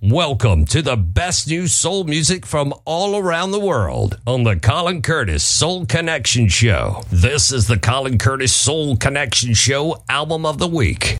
Welcome 0.00 0.64
to 0.66 0.80
the 0.80 0.96
best 0.96 1.48
new 1.48 1.66
soul 1.66 2.04
music 2.04 2.46
from 2.46 2.72
all 2.84 3.16
around 3.16 3.50
the 3.50 3.58
world 3.58 4.16
on 4.28 4.44
the 4.44 4.54
Colin 4.54 5.02
Curtis 5.02 5.42
Soul 5.42 5.86
Connection 5.86 6.46
Show. 6.46 7.02
This 7.10 7.50
is 7.50 7.66
the 7.66 7.80
Colin 7.80 8.16
Curtis 8.16 8.54
Soul 8.54 8.96
Connection 8.96 9.54
Show 9.54 10.04
Album 10.08 10.46
of 10.46 10.58
the 10.58 10.68
Week. 10.68 11.18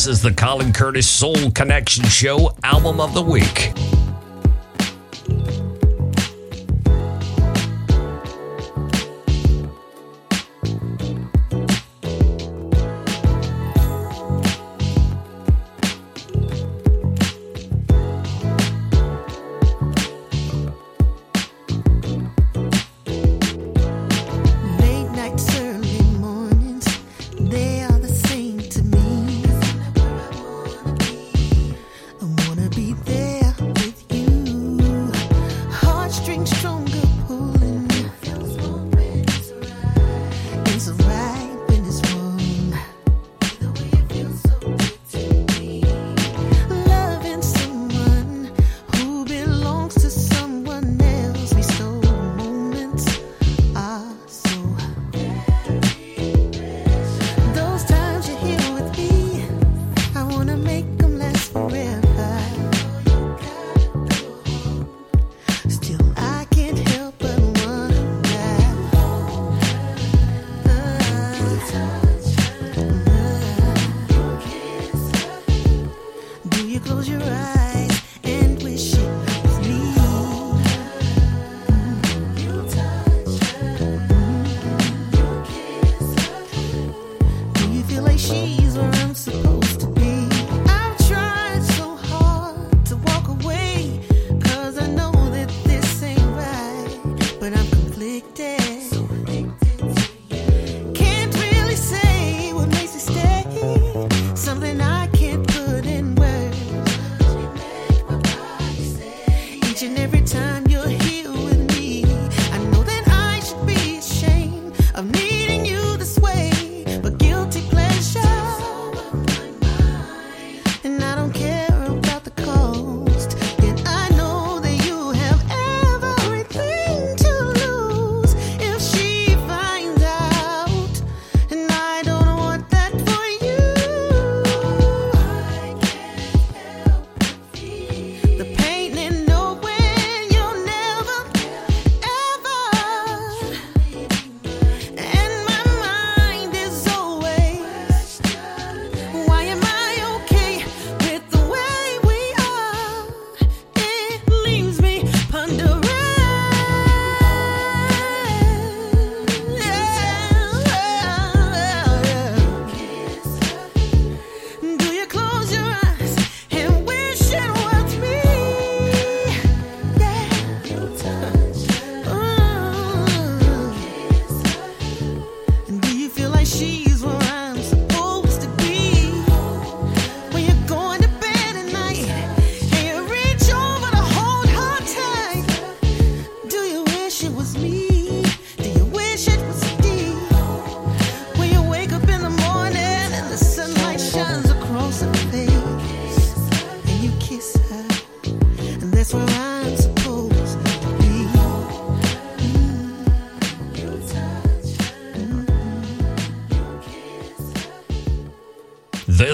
This 0.00 0.06
is 0.06 0.22
the 0.22 0.32
Colin 0.32 0.72
Curtis 0.72 1.06
Soul 1.06 1.50
Connection 1.50 2.06
Show 2.06 2.56
Album 2.64 3.00
of 3.00 3.12
the 3.12 3.20
Week. 3.20 3.79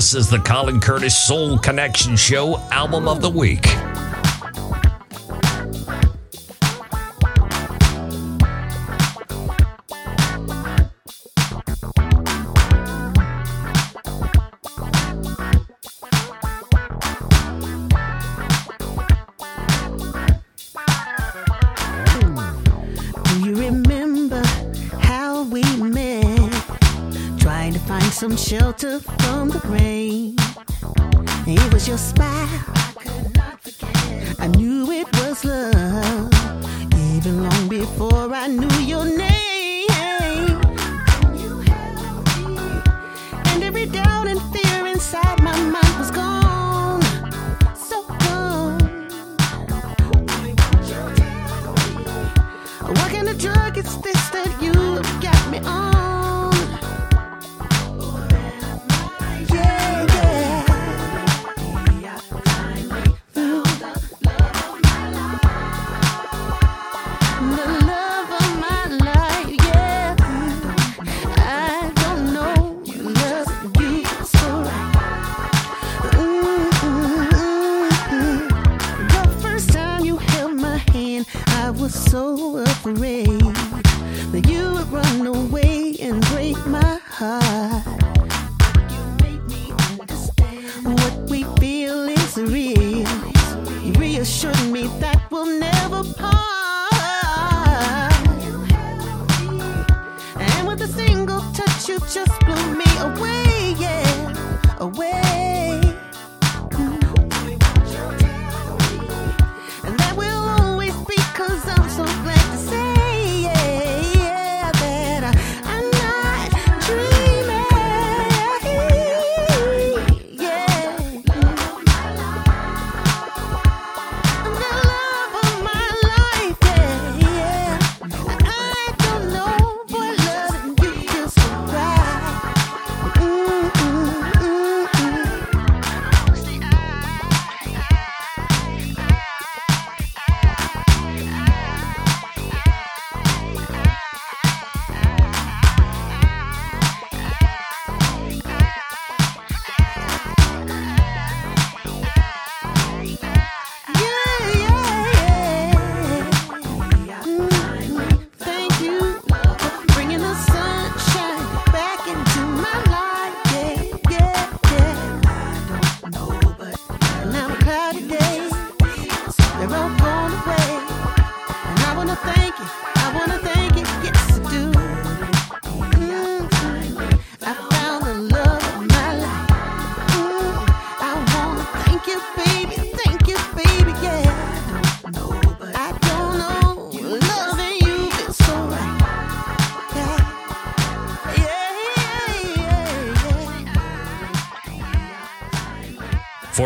This 0.06 0.14
is 0.14 0.30
the 0.30 0.38
Colin 0.38 0.78
Curtis 0.78 1.18
Soul 1.18 1.58
Connection 1.58 2.14
Show 2.14 2.58
Album 2.70 3.08
of 3.08 3.20
the 3.20 3.28
Week. 3.28 3.66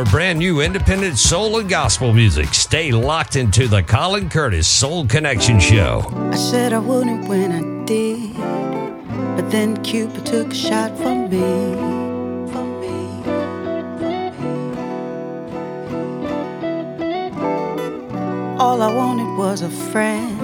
brand 0.04 0.38
new 0.38 0.60
independent 0.60 1.18
soul 1.18 1.58
and 1.58 1.68
gospel 1.68 2.12
music. 2.12 2.54
Stay 2.54 2.92
locked 2.92 3.36
into 3.36 3.68
the 3.68 3.82
Colin 3.82 4.28
Curtis 4.28 4.68
Soul 4.68 5.06
Connection 5.06 5.58
Show. 5.58 6.04
I 6.32 6.36
said 6.36 6.72
I 6.72 6.78
wouldn't 6.78 7.28
when 7.28 7.52
I 7.52 7.84
did, 7.84 8.34
but 9.36 9.50
then 9.50 9.82
Cupid 9.82 10.26
took 10.26 10.48
a 10.48 10.54
shot 10.54 10.96
from 10.96 11.30
me. 11.30 11.74
For 12.52 12.64
me. 12.80 12.96
All 18.58 18.82
I 18.82 18.92
wanted 18.94 19.36
was 19.36 19.62
a 19.62 19.70
friend. 19.70 20.38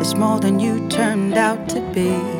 It's 0.00 0.14
more 0.14 0.40
than 0.40 0.60
you 0.60 0.88
turned 0.88 1.34
out 1.34 1.68
to 1.70 1.80
be. 1.92 2.35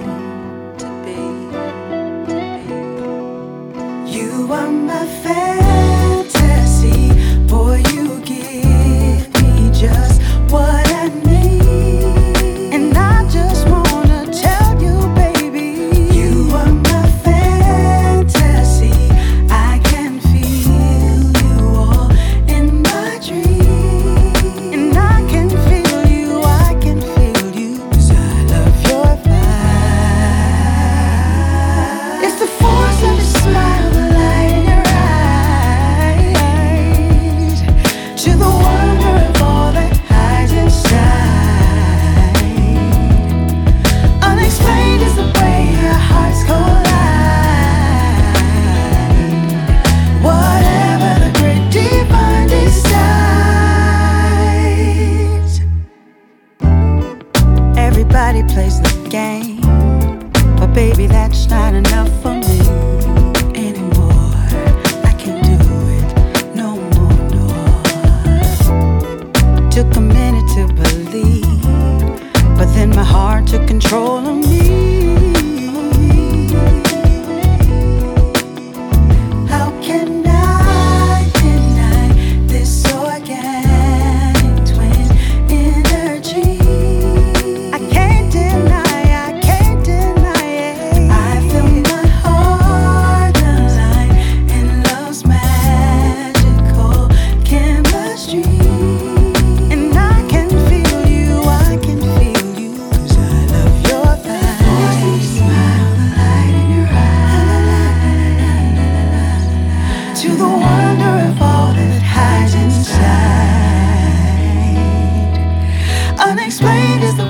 Unexplained 116.27 117.05
is 117.05 117.17
the 117.17 117.26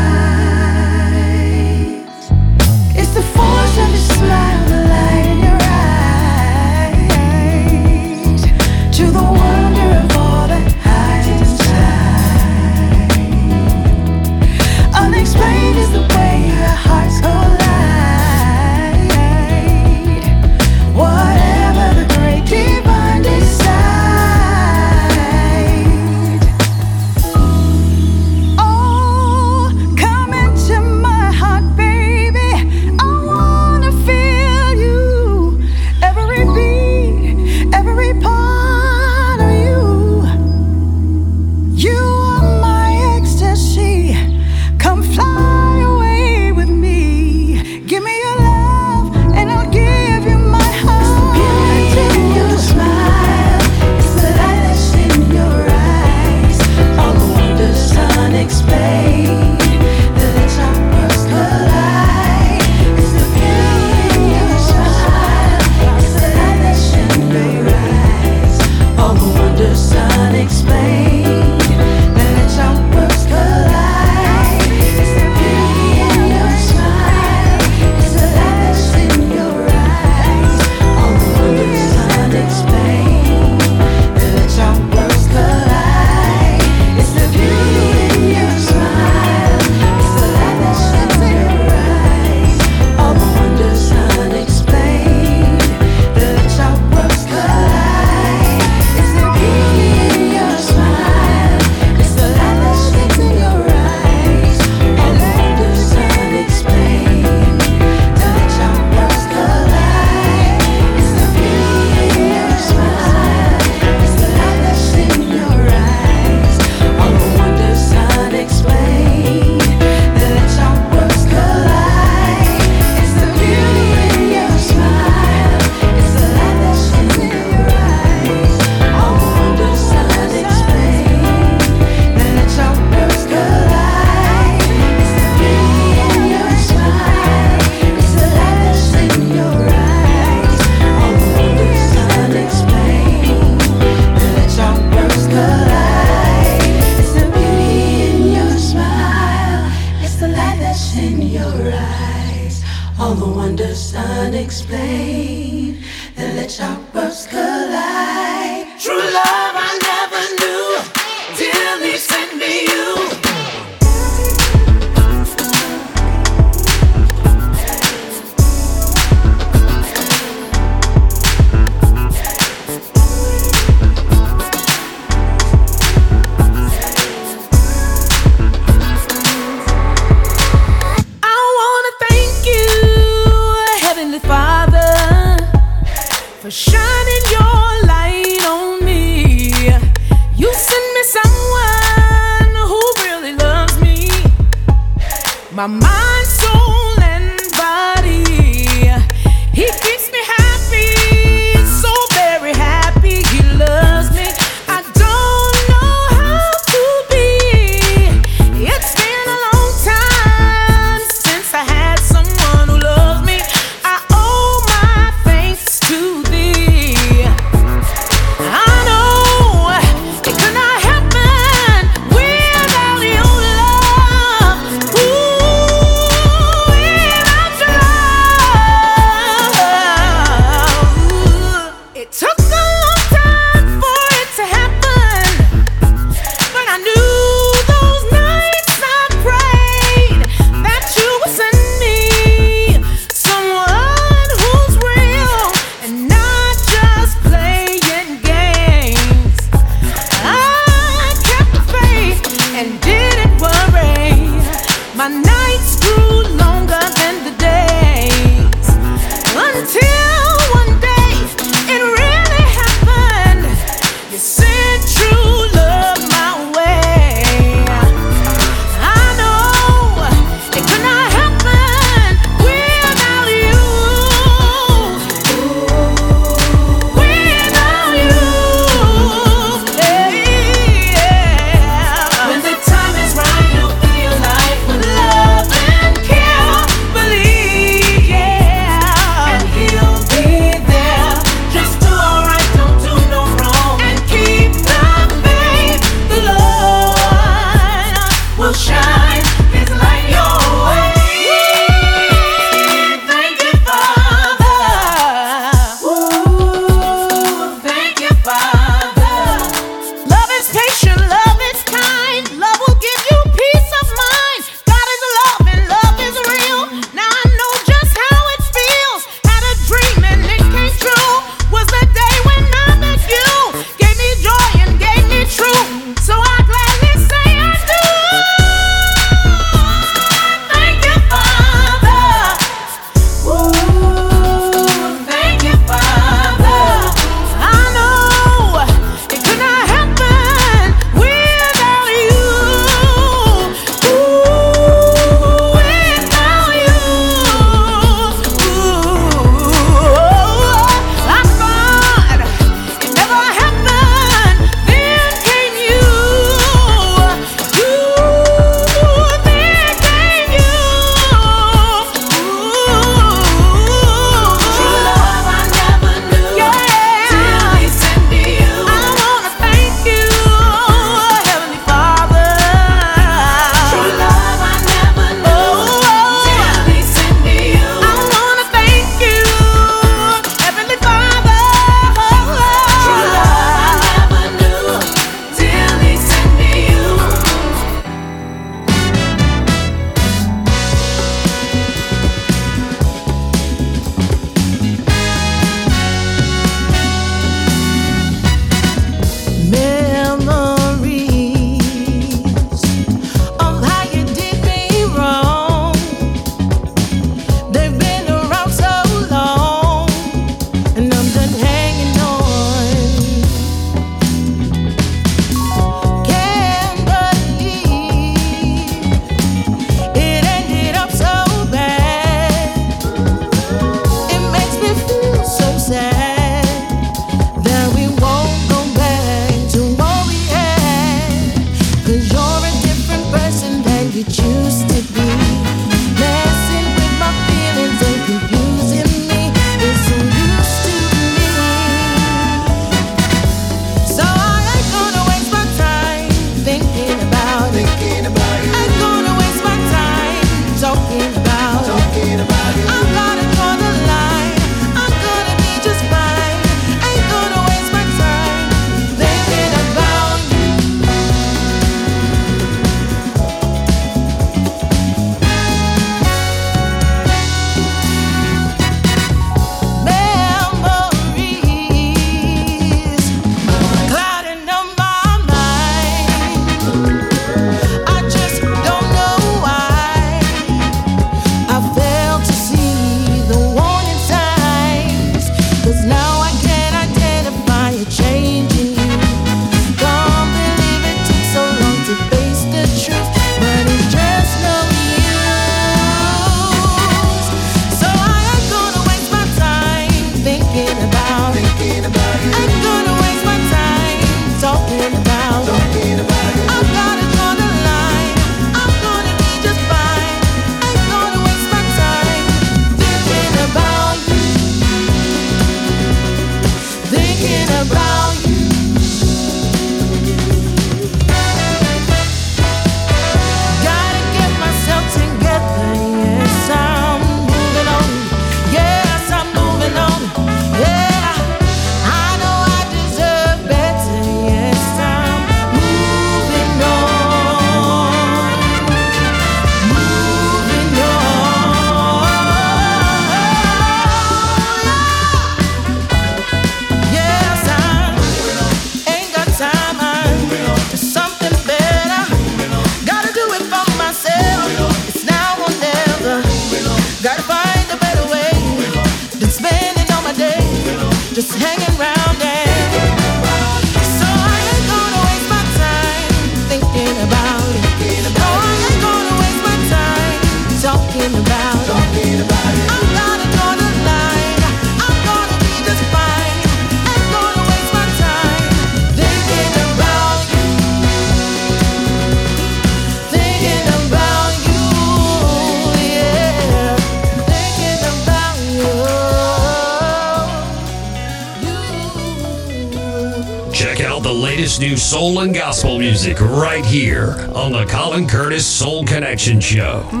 Connection 599.11 599.41
Show. 599.41 600.00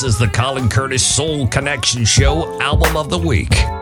This 0.00 0.14
is 0.14 0.18
the 0.18 0.28
Colin 0.28 0.70
Curtis 0.70 1.04
Soul 1.04 1.46
Connection 1.46 2.06
Show 2.06 2.58
Album 2.58 2.96
of 2.96 3.10
the 3.10 3.18
Week. 3.18 3.79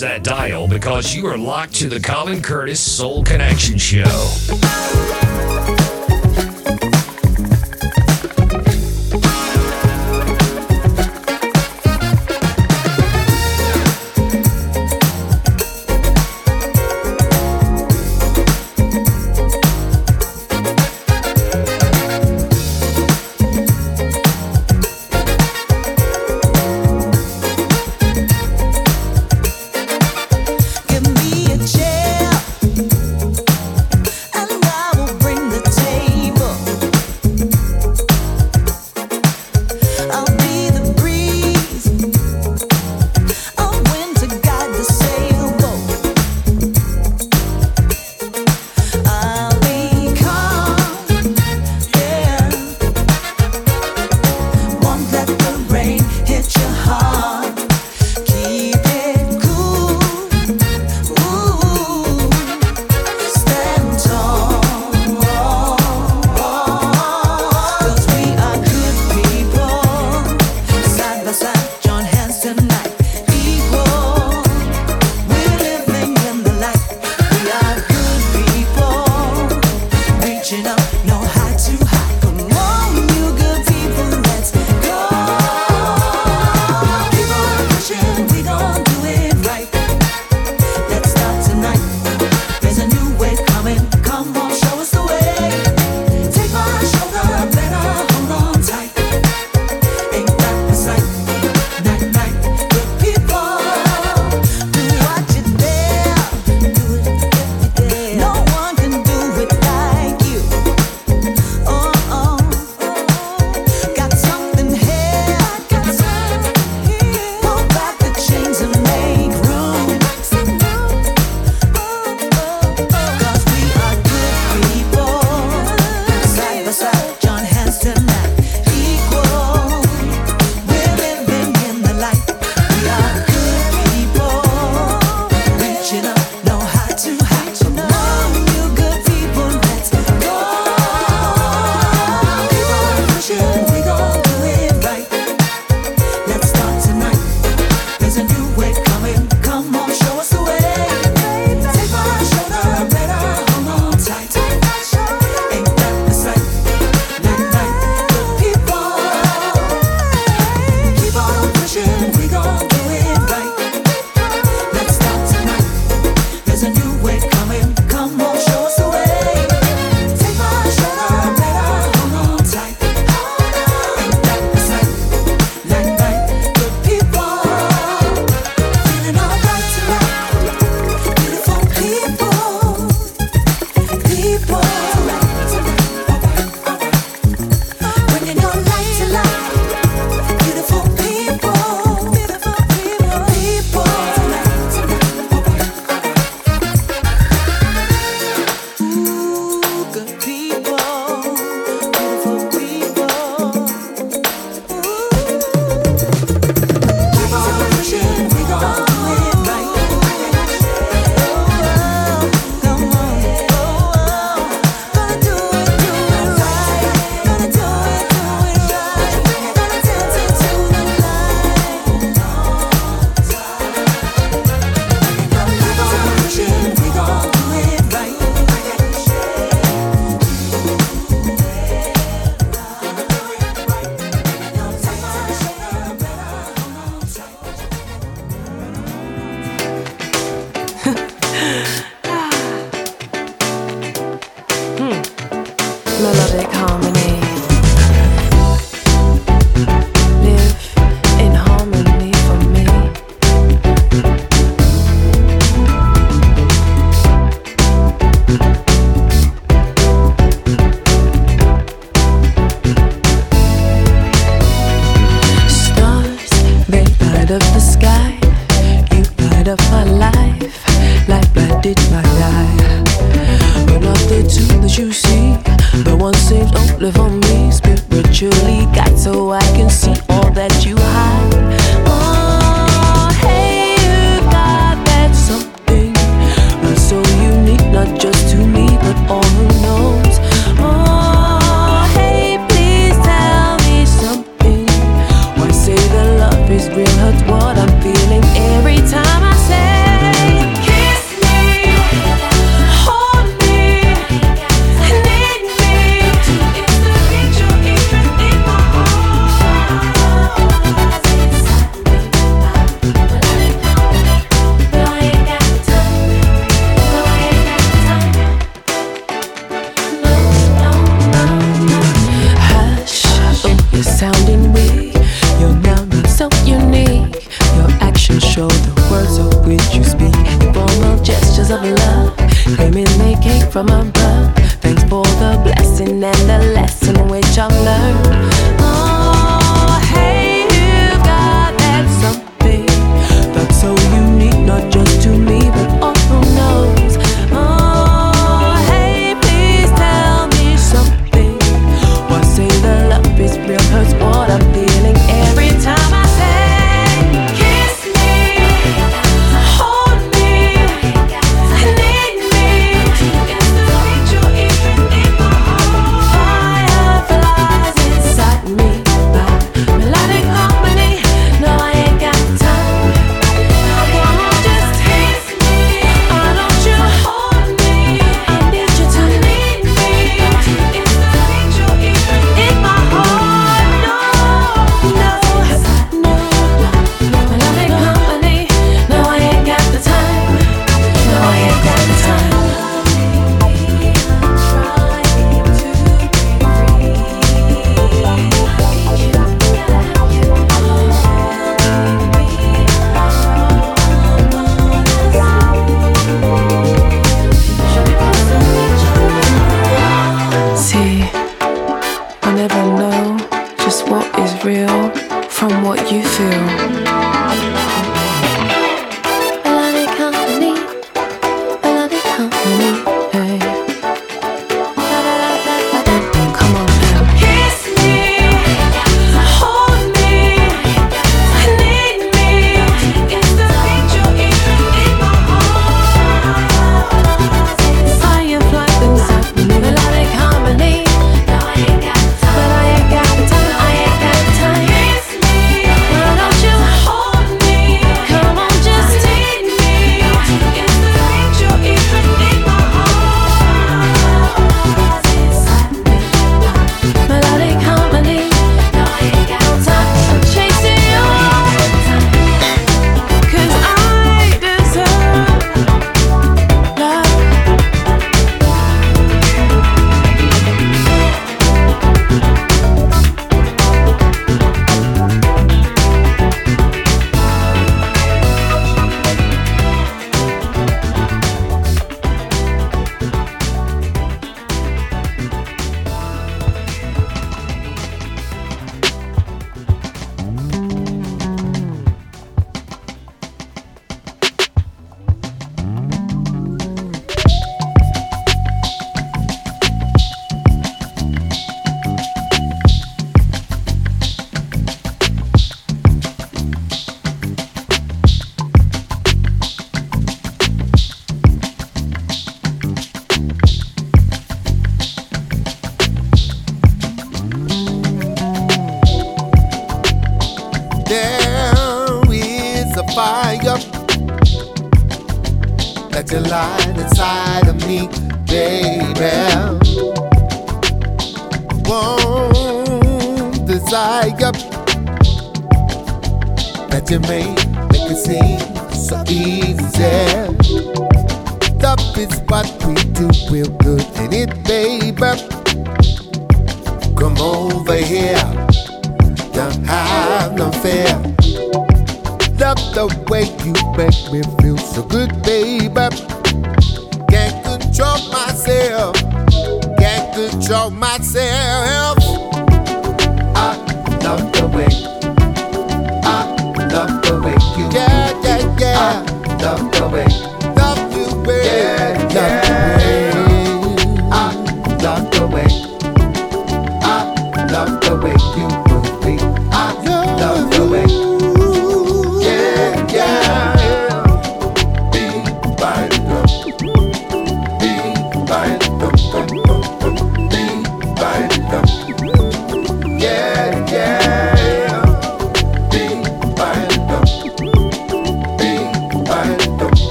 that 0.00 0.24
dial 0.24 0.66
because 0.68 1.14
you 1.14 1.26
are 1.26 1.38
locked 1.38 1.74
to 1.76 1.88
the 1.88 2.00
Colin 2.00 2.42
Curtis 2.42 2.80
Soul 2.80 3.22
Connection 3.22 3.78
Show. 3.78 4.65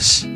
Colin 0.00 0.29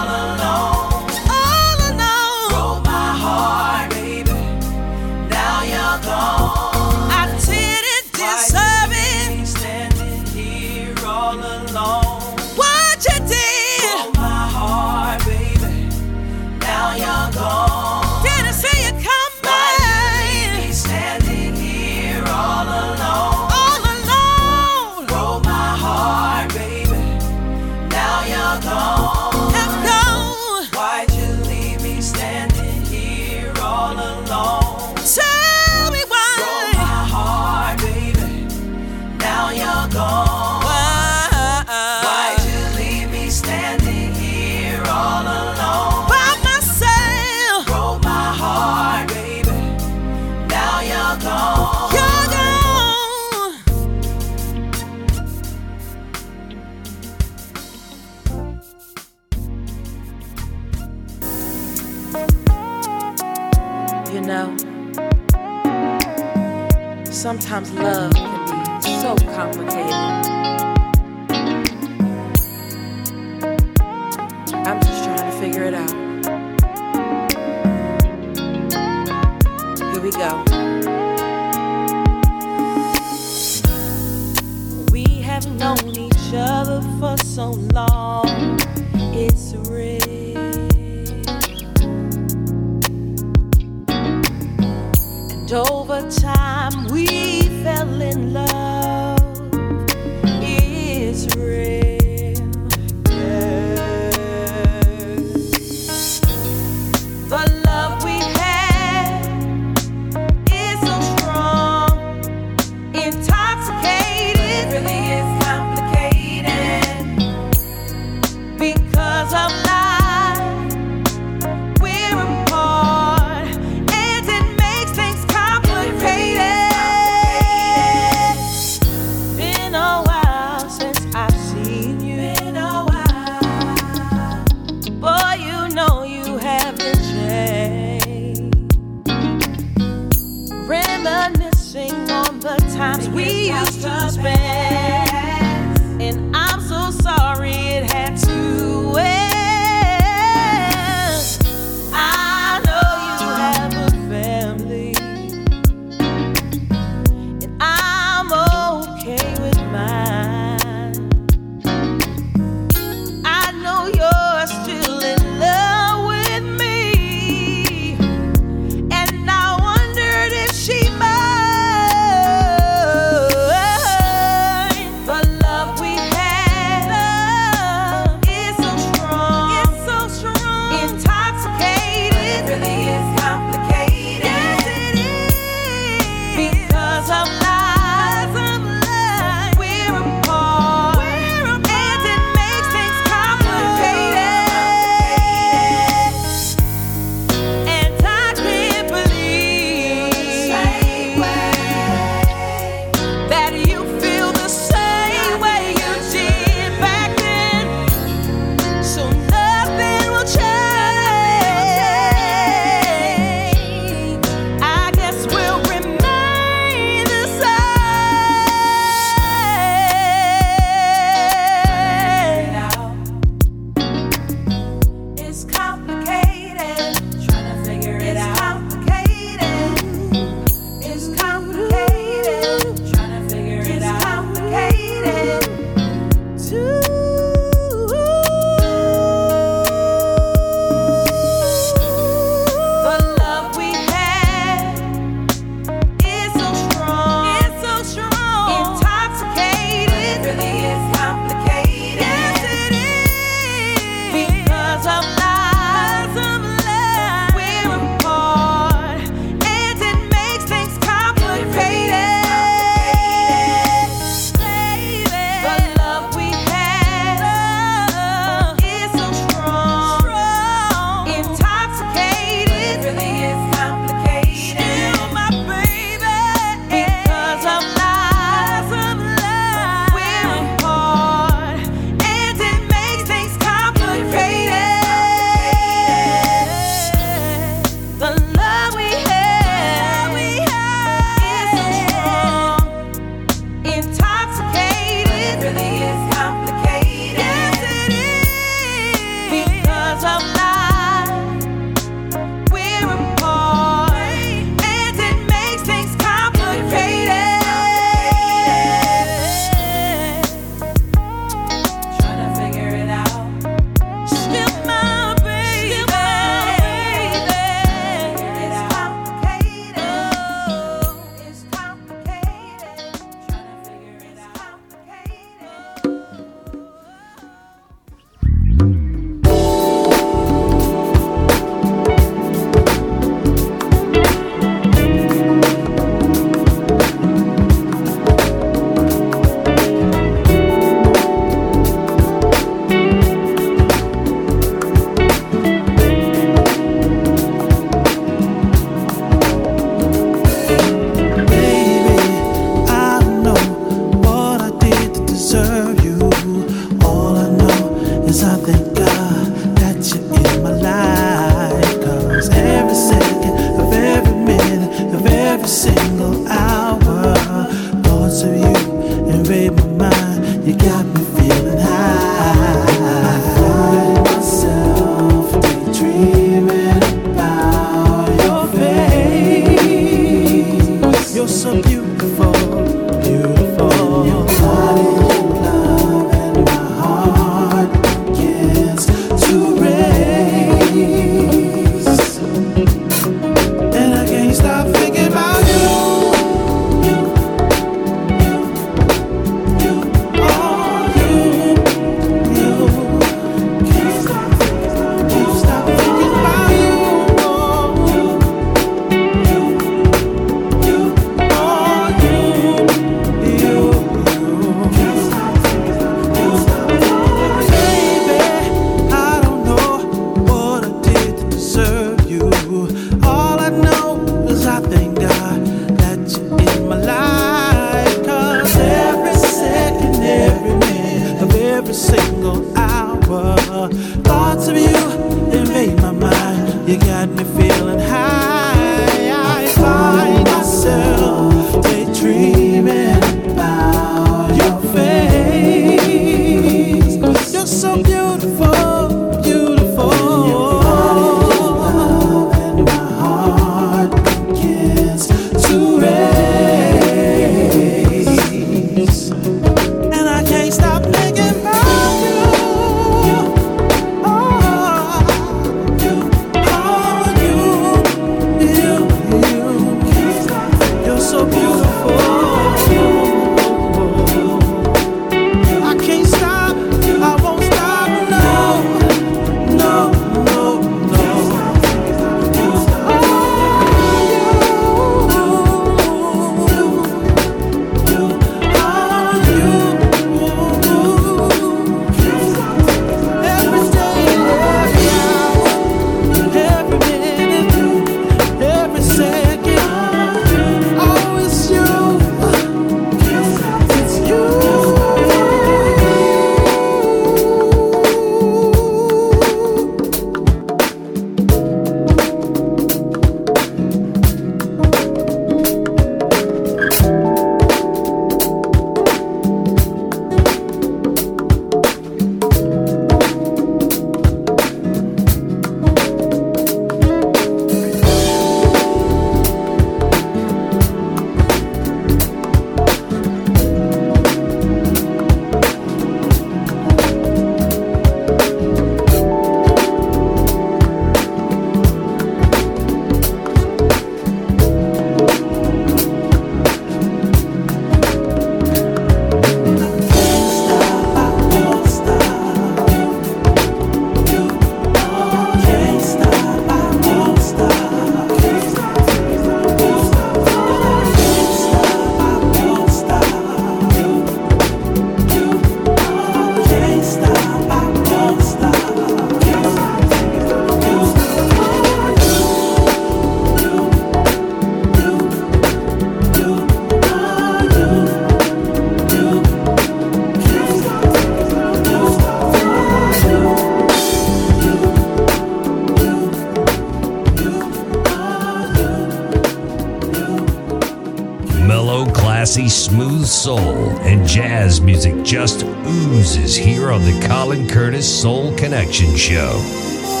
soul, 593.21 593.69
and 593.81 594.07
jazz 594.07 594.61
music 594.61 595.03
just 595.03 595.43
oozes 595.43 596.35
here 596.35 596.71
on 596.71 596.81
the 596.81 597.07
Colin 597.07 597.47
Curtis 597.47 598.01
Soul 598.01 598.35
Connection 598.35 598.95
Show. 598.95 600.00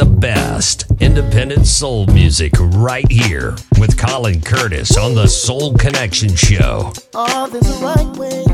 the 0.00 0.06
best 0.06 0.86
independent 1.00 1.66
soul 1.66 2.06
music 2.06 2.54
right 2.58 3.12
here 3.12 3.54
with 3.78 3.98
Colin 3.98 4.40
Curtis 4.40 4.96
on 4.96 5.14
the 5.14 5.26
Soul 5.26 5.74
Connection 5.74 6.34
Show. 6.34 6.90
Oh, 7.12 7.46
there's 7.48 7.68
a 7.68 7.84
right 7.84 8.16
way 8.16 8.44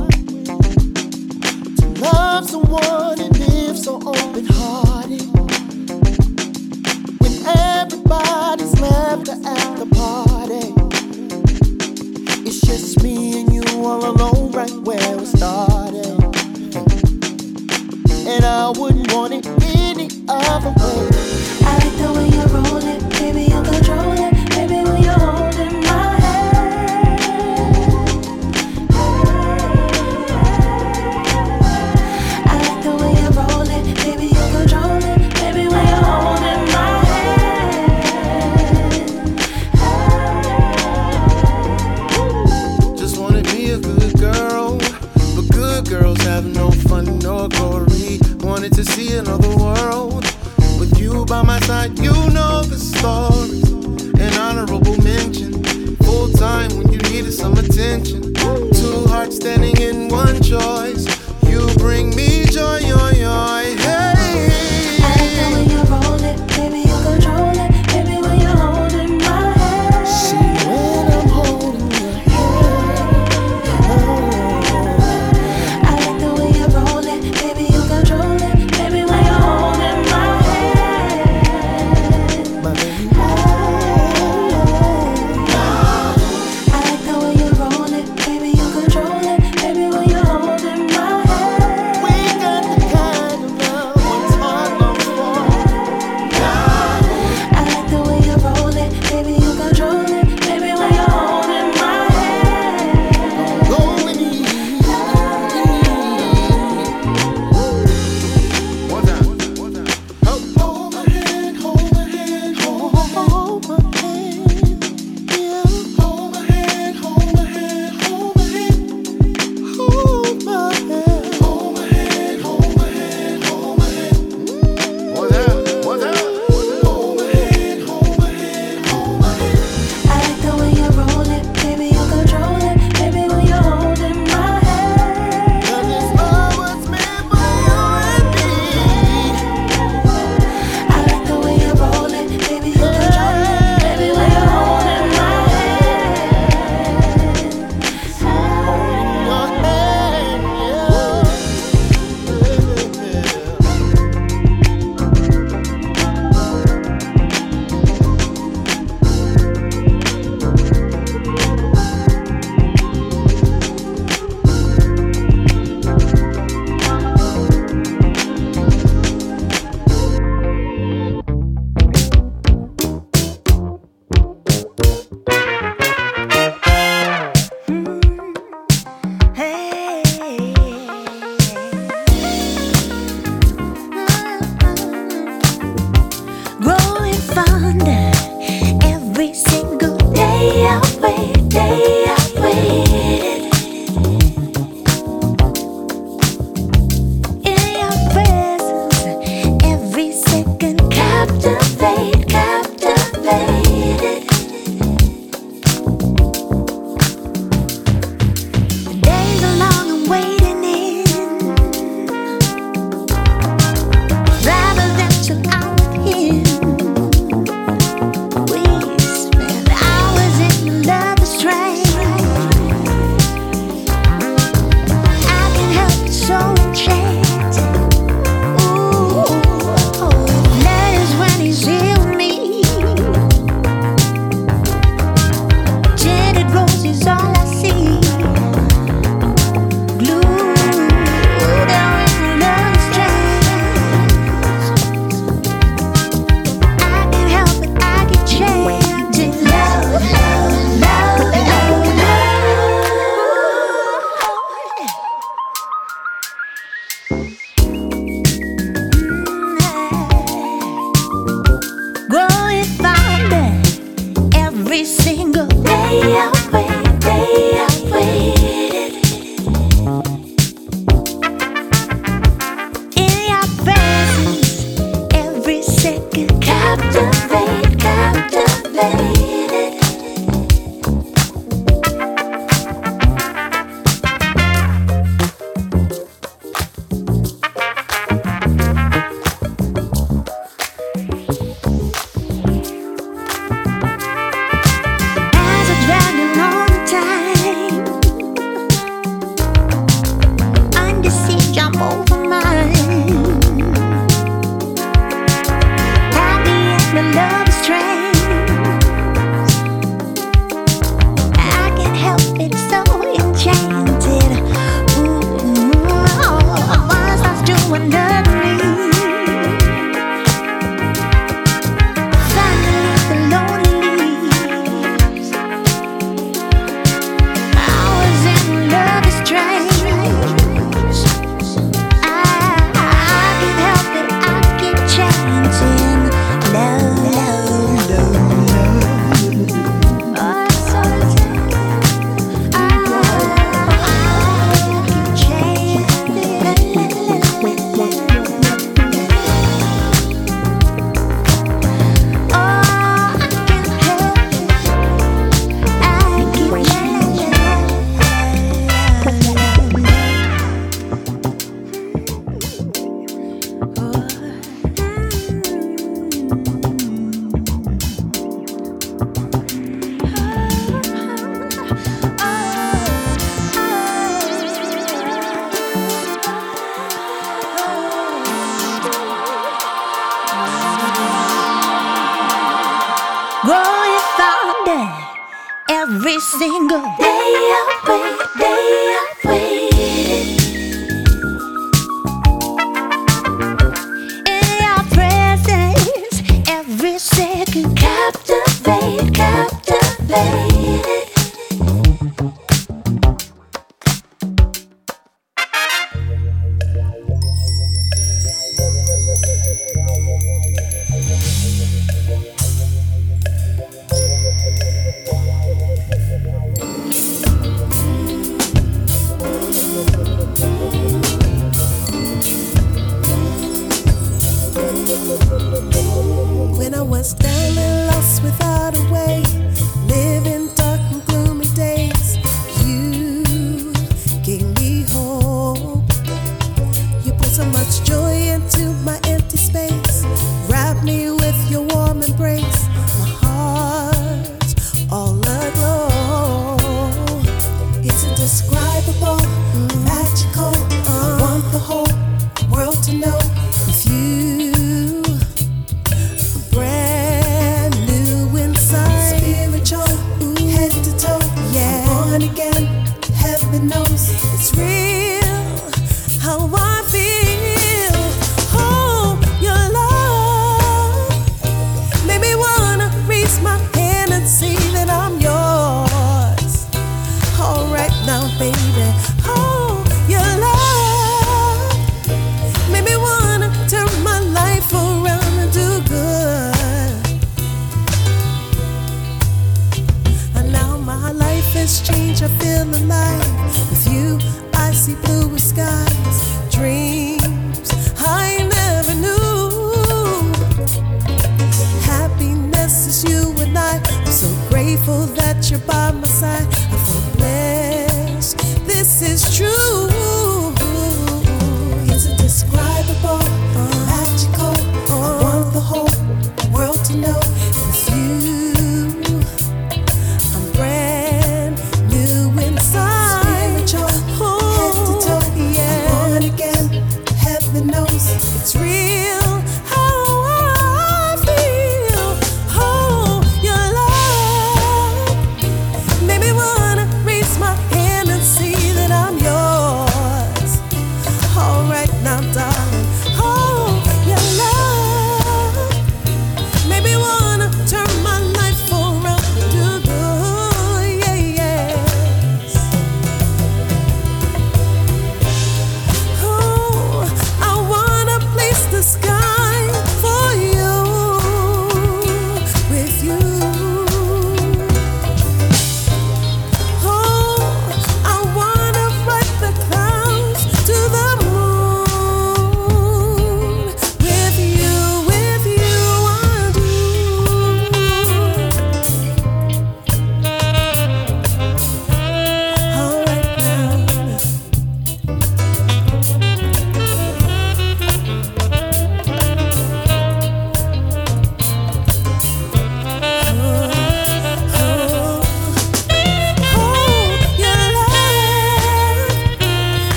to 1.77 1.86
love 2.02 2.51
someone 2.51 3.20
and 3.20 3.39
live 3.39 3.78
so 3.78 3.94
open 3.94 4.47
heart. 4.47 4.86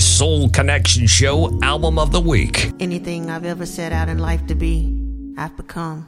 Soul 0.00 0.48
Connection 0.48 1.06
Show 1.06 1.58
Album 1.62 1.98
of 1.98 2.12
the 2.12 2.20
Week. 2.20 2.72
Anything 2.80 3.30
I've 3.30 3.44
ever 3.44 3.66
set 3.66 3.92
out 3.92 4.08
in 4.08 4.18
life 4.18 4.46
to 4.46 4.54
be, 4.54 4.94
I've 5.36 5.56
become. 5.56 6.06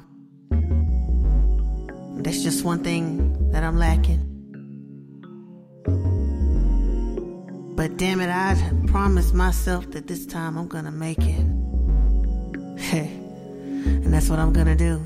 That's 2.22 2.42
just 2.42 2.64
one 2.64 2.84
thing 2.84 3.50
that 3.50 3.62
I'm 3.64 3.78
lacking. 3.78 4.26
But 7.76 7.96
damn 7.96 8.20
it, 8.20 8.28
I 8.28 8.56
promised 8.86 9.34
myself 9.34 9.90
that 9.92 10.06
this 10.06 10.26
time 10.26 10.58
I'm 10.58 10.68
gonna 10.68 10.90
make 10.90 11.18
it. 11.20 13.16
And 13.80 14.12
that's 14.12 14.28
what 14.28 14.38
I'm 14.38 14.52
gonna 14.52 14.76
do. 14.76 15.00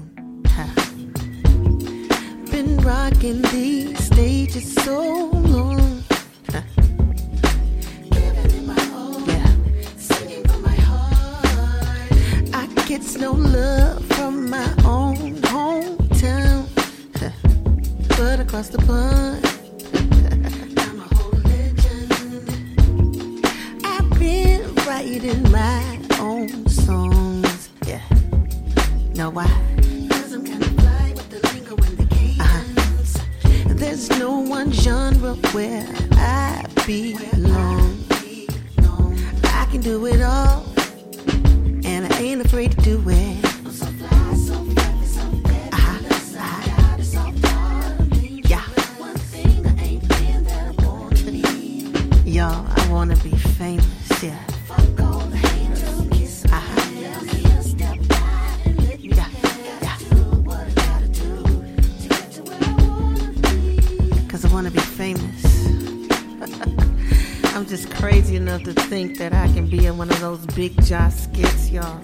Big 70.54 70.80
jaw 70.84 71.08
skits, 71.08 71.70
y'all. 71.70 72.00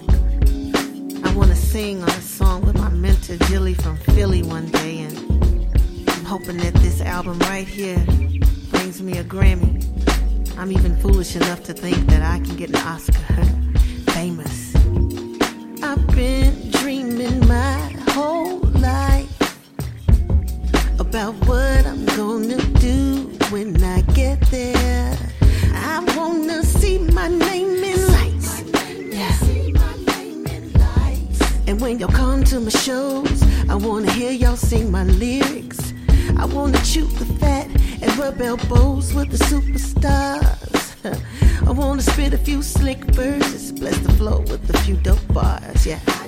I 1.23 1.33
wanna 1.33 1.55
sing 1.55 2.01
on 2.03 2.09
a 2.09 2.21
song 2.21 2.65
with 2.65 2.77
my 2.77 2.89
mentor 2.89 3.37
Jilly 3.47 3.73
from 3.73 3.95
Philly 3.97 4.43
one 4.43 4.65
day, 4.71 4.99
and 4.99 5.17
I'm 6.09 6.25
hoping 6.25 6.57
that 6.57 6.73
this 6.75 6.99
album 6.99 7.39
right 7.39 7.65
here 7.65 8.03
brings 8.71 9.01
me 9.01 9.19
a 9.19 9.23
Grammy. 9.23 9.79
I'm 10.57 10.71
even 10.73 10.97
foolish 10.97 11.37
enough 11.37 11.63
to 11.63 11.73
think 11.73 11.95
that 12.07 12.21
I 12.21 12.39
can 12.39 12.57
get 12.57 12.69
an 12.71 12.75
Oscar. 12.87 13.13
Famous. 14.11 14.75
I've 15.81 16.05
been 16.13 16.71
dreaming 16.71 17.47
my 17.47 17.95
whole 18.09 18.59
life 18.81 19.29
about 20.99 21.35
what 21.45 21.85
I'm 21.85 22.05
gonna 22.17 22.57
do 22.79 23.31
when 23.49 23.81
I 23.81 24.01
get 24.13 24.41
there. 24.51 25.17
I 25.73 25.99
wanna 26.17 26.63
see 26.63 26.97
my 26.97 27.29
name 27.29 27.83
in 27.83 27.90
when 31.81 31.97
y'all 31.97 32.09
come 32.09 32.43
to 32.43 32.59
my 32.59 32.69
shows, 32.69 33.41
I 33.67 33.73
wanna 33.73 34.11
hear 34.11 34.31
y'all 34.31 34.55
sing 34.55 34.91
my 34.91 35.03
lyrics. 35.03 35.93
I 36.37 36.45
wanna 36.45 36.79
chew 36.83 37.05
the 37.07 37.25
fat 37.39 37.67
and 38.01 38.17
rub 38.17 38.39
elbows 38.39 39.13
with 39.15 39.31
the 39.31 39.43
superstars. 39.45 40.87
I 41.67 41.71
wanna 41.71 42.03
spit 42.03 42.33
a 42.33 42.37
few 42.37 42.61
slick 42.61 43.03
verses, 43.15 43.71
bless 43.71 43.97
the 43.97 44.13
flow 44.13 44.41
with 44.41 44.69
a 44.69 44.77
few 44.83 44.95
dope 44.97 45.27
bars. 45.33 45.85
Yeah. 45.87 46.20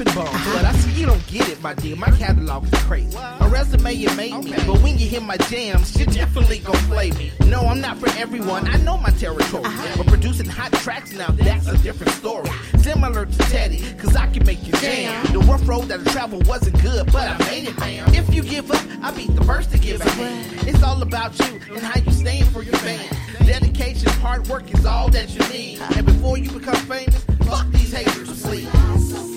I've 0.00 0.14
dropping 0.14 0.32
bombs, 0.32 0.54
but 0.54 0.64
I 0.64 0.72
see 0.72 1.00
you 1.00 1.06
don't 1.06 1.26
get 1.26 1.48
it, 1.48 1.60
my 1.62 1.74
dear. 1.74 1.96
My 1.96 2.10
catalog 2.12 2.64
is 2.64 2.82
crazy. 2.84 3.16
A 3.16 3.48
resume 3.48 3.92
you 3.92 4.10
made 4.16 4.44
me, 4.44 4.52
but 4.66 4.80
when 4.80 4.98
you 4.98 5.06
hear 5.06 5.20
my 5.20 5.36
jams, 5.36 5.98
you 5.98 6.06
definitely 6.06 6.60
gon' 6.60 6.76
play 6.88 7.10
me. 7.12 7.32
No, 7.46 7.60
I'm 7.60 7.80
not 7.80 7.98
for 7.98 8.08
everyone. 8.16 8.68
I 8.68 8.76
know 8.78 8.96
my 8.96 9.10
territory, 9.10 9.64
uh-huh. 9.64 9.94
but 9.98 10.06
producing 10.06 10.46
hot 10.46 10.72
tracks 10.72 11.12
now 11.12 11.30
that's 11.30 11.66
a 11.68 11.76
different 11.78 12.12
story. 12.12 12.48
Similar 12.78 13.26
to 13.26 13.38
Teddy, 13.50 13.82
cause 13.98 14.16
I 14.16 14.26
can 14.28 14.46
make 14.46 14.66
you 14.66 14.72
jam. 14.74 15.32
The 15.32 15.40
rough 15.40 15.66
road 15.68 15.88
that 15.88 16.00
I 16.00 16.10
traveled 16.12 16.46
wasn't 16.46 16.80
good, 16.82 17.06
but 17.12 17.28
I 17.28 17.38
made 17.50 17.68
it, 17.68 17.78
man. 17.78 18.14
If 18.14 18.32
you 18.34 18.42
give 18.42 18.70
up, 18.70 18.82
I'll 19.02 19.14
be 19.14 19.26
the 19.26 19.44
first 19.44 19.70
to 19.72 19.78
give 19.78 20.00
hand. 20.00 20.68
It's 20.68 20.82
all 20.82 21.02
about 21.02 21.38
you 21.38 21.60
and 21.74 21.82
how 21.82 22.00
you 22.00 22.10
stand 22.12 22.48
for 22.48 22.62
your 22.62 22.76
fans. 22.76 23.10
Dedication, 23.46 24.08
hard 24.20 24.46
work 24.48 24.72
is 24.72 24.86
all 24.86 25.08
that 25.10 25.30
you 25.30 25.40
need. 25.52 25.80
And 25.96 26.06
before 26.06 26.38
you 26.38 26.50
become 26.50 26.76
famous, 26.86 27.24
fuck 27.44 27.66
these 27.70 27.92
haters, 27.92 28.42
please. 28.42 29.29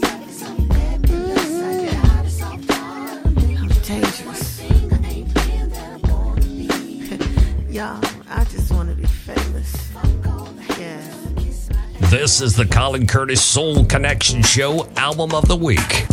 This 12.34 12.41
is 12.41 12.55
the 12.55 12.65
Colin 12.65 13.05
Curtis 13.05 13.45
Soul 13.45 13.85
Connection 13.85 14.41
Show 14.41 14.88
Album 14.95 15.35
of 15.35 15.47
the 15.47 15.55
Week. 15.55 16.12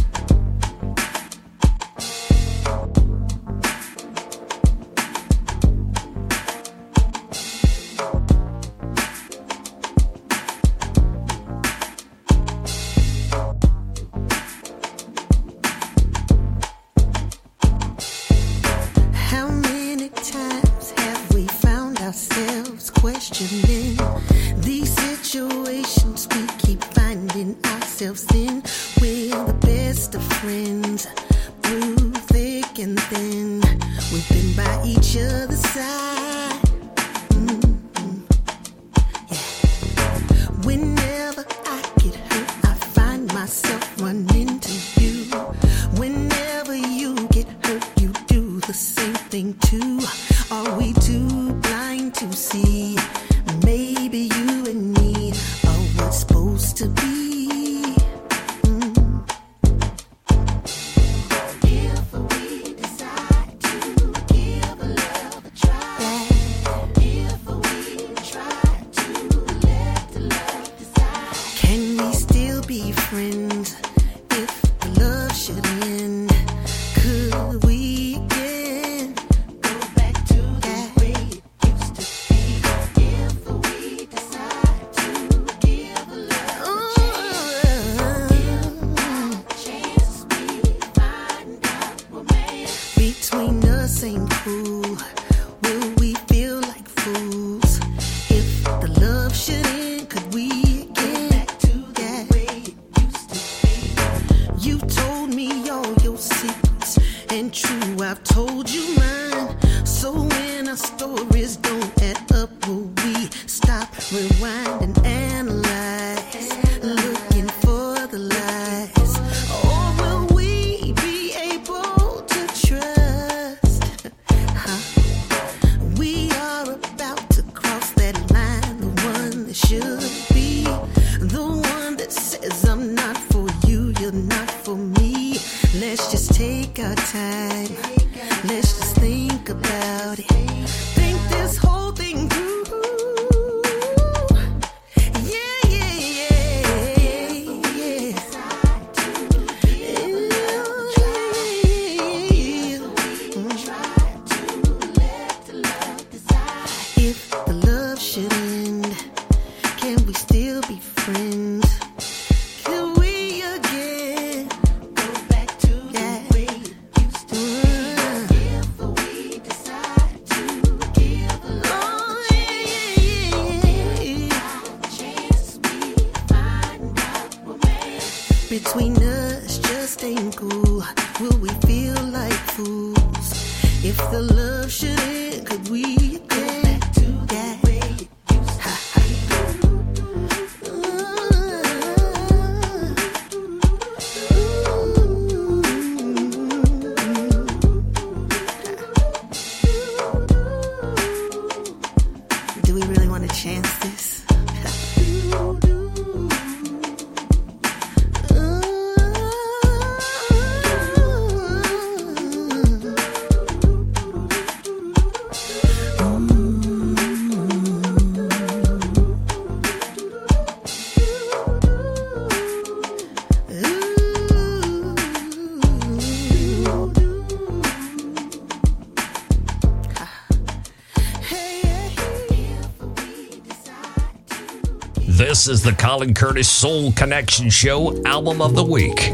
This 235.41 235.49
is 235.49 235.63
the 235.63 235.73
Colin 235.73 236.13
Curtis 236.13 236.51
Soul 236.51 236.93
Connection 236.93 237.49
Show 237.49 238.05
Album 238.05 238.43
of 238.43 238.55
the 238.55 238.63
Week. 238.63 239.11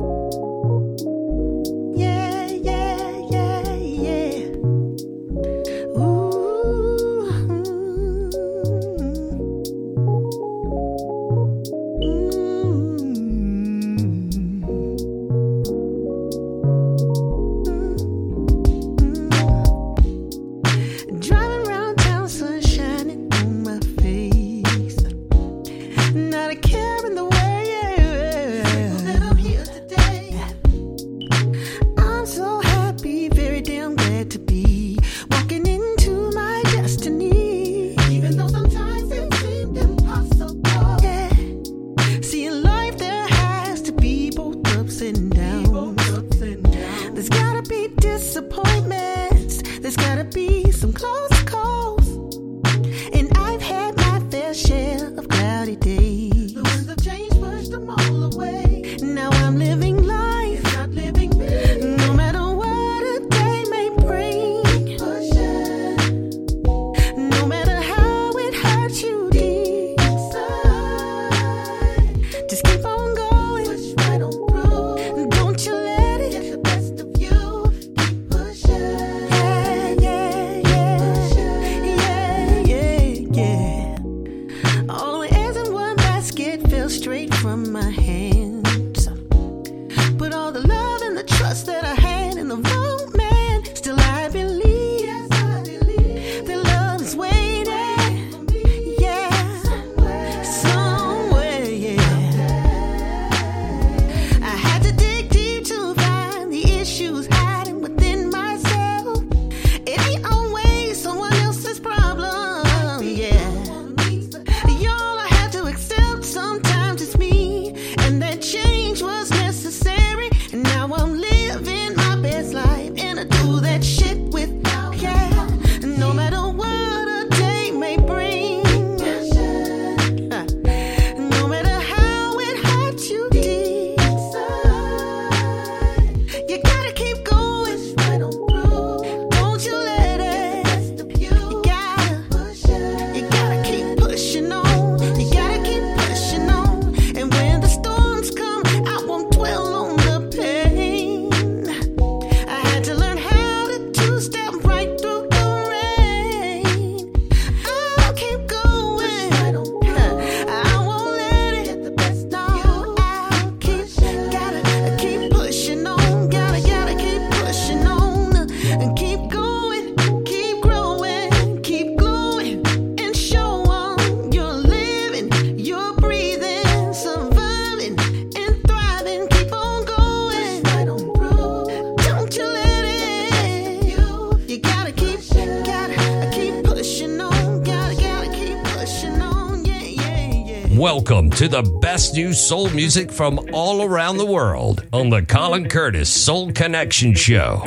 to 191.37 191.49
the 191.49 191.63
best 191.83 192.15
new 192.15 192.33
soul 192.33 192.71
music 192.71 193.13
from 193.13 193.39
all 193.53 193.83
around 193.83 194.17
the 194.17 194.25
world 194.25 194.87
on 194.91 195.11
the 195.11 195.21
Colin 195.21 195.69
Curtis 195.69 196.09
Soul 196.09 196.51
Connection 196.51 197.15
Show. 197.15 197.63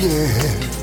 Yeah. 0.00 0.77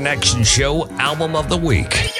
Connection 0.00 0.42
Show 0.42 0.88
Album 0.98 1.36
of 1.36 1.50
the 1.50 1.58
Week. 1.58 2.19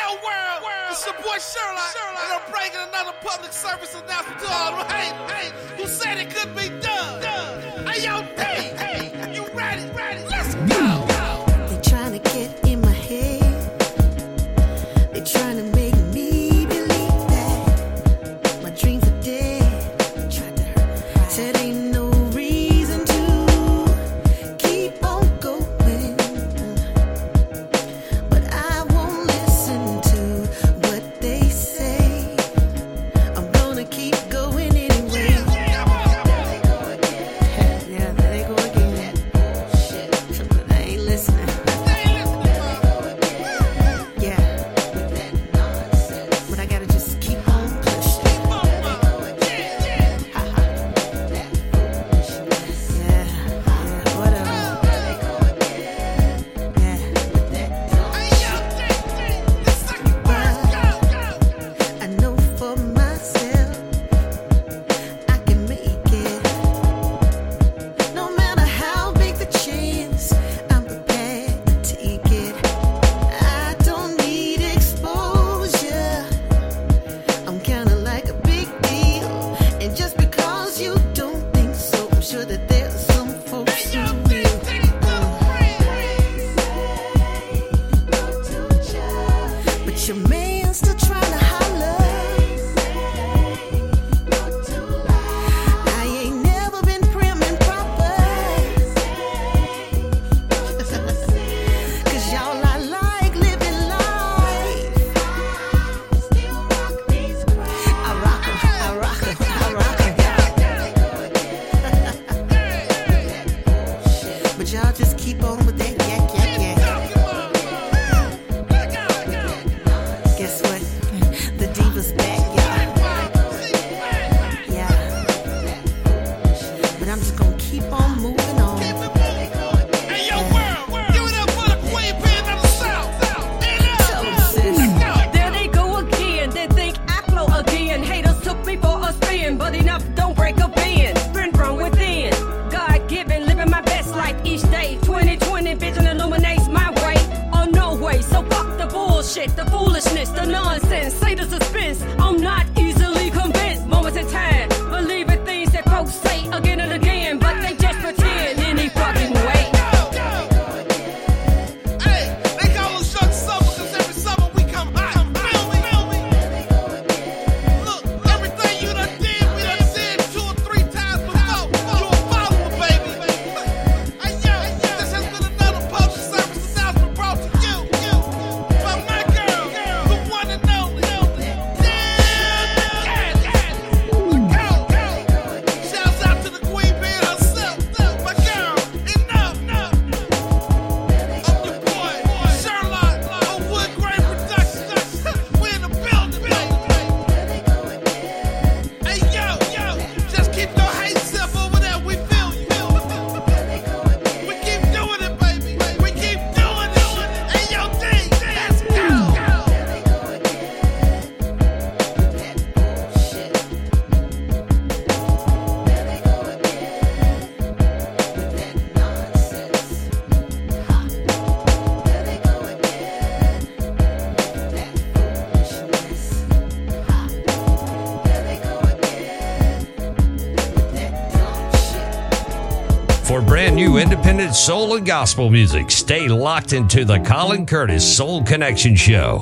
new 233.80 233.96
independent 233.96 234.54
soul 234.54 234.94
and 234.96 235.06
gospel 235.06 235.48
music. 235.48 235.90
Stay 235.90 236.28
locked 236.28 236.74
into 236.74 237.02
the 237.06 237.18
Colin 237.20 237.64
Curtis 237.64 238.04
Soul 238.16 238.42
Connection 238.42 238.94
Show. 238.94 239.40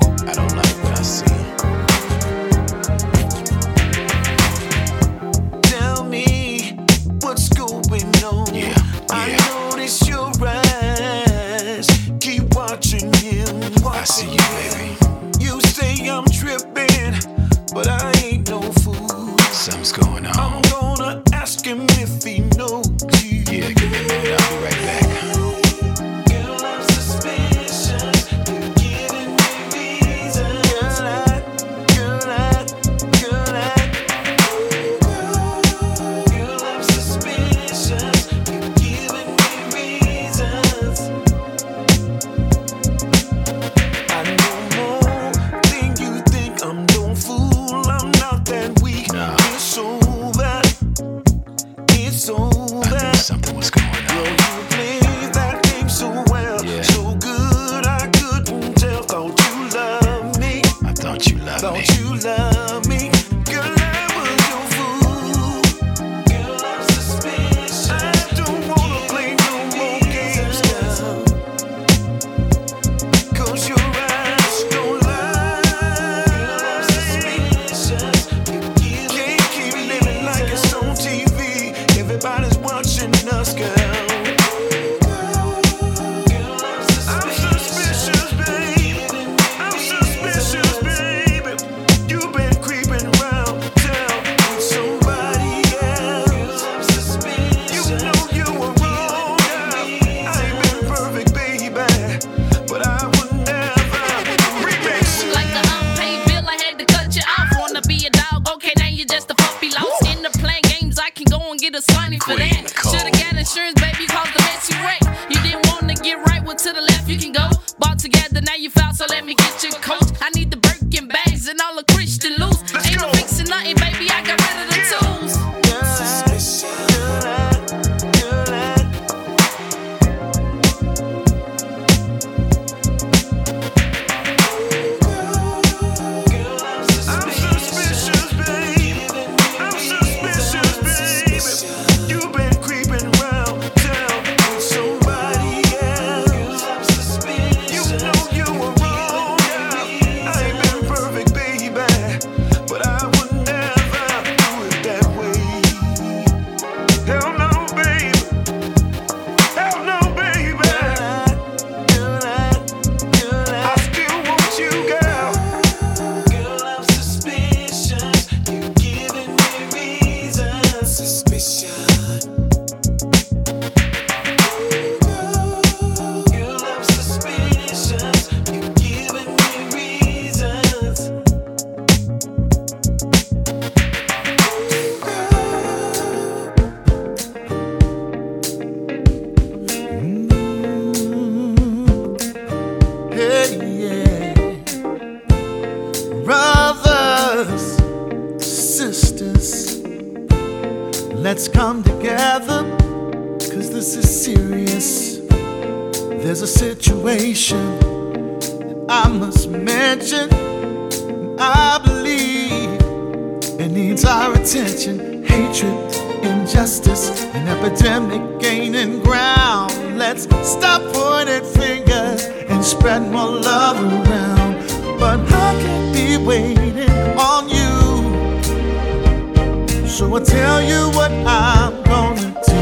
So 229.99 230.15
I 230.15 230.19
tell 230.21 230.61
you 230.61 230.89
what 230.95 231.11
I'm 231.11 231.83
gonna 231.83 232.33
do. 232.47 232.61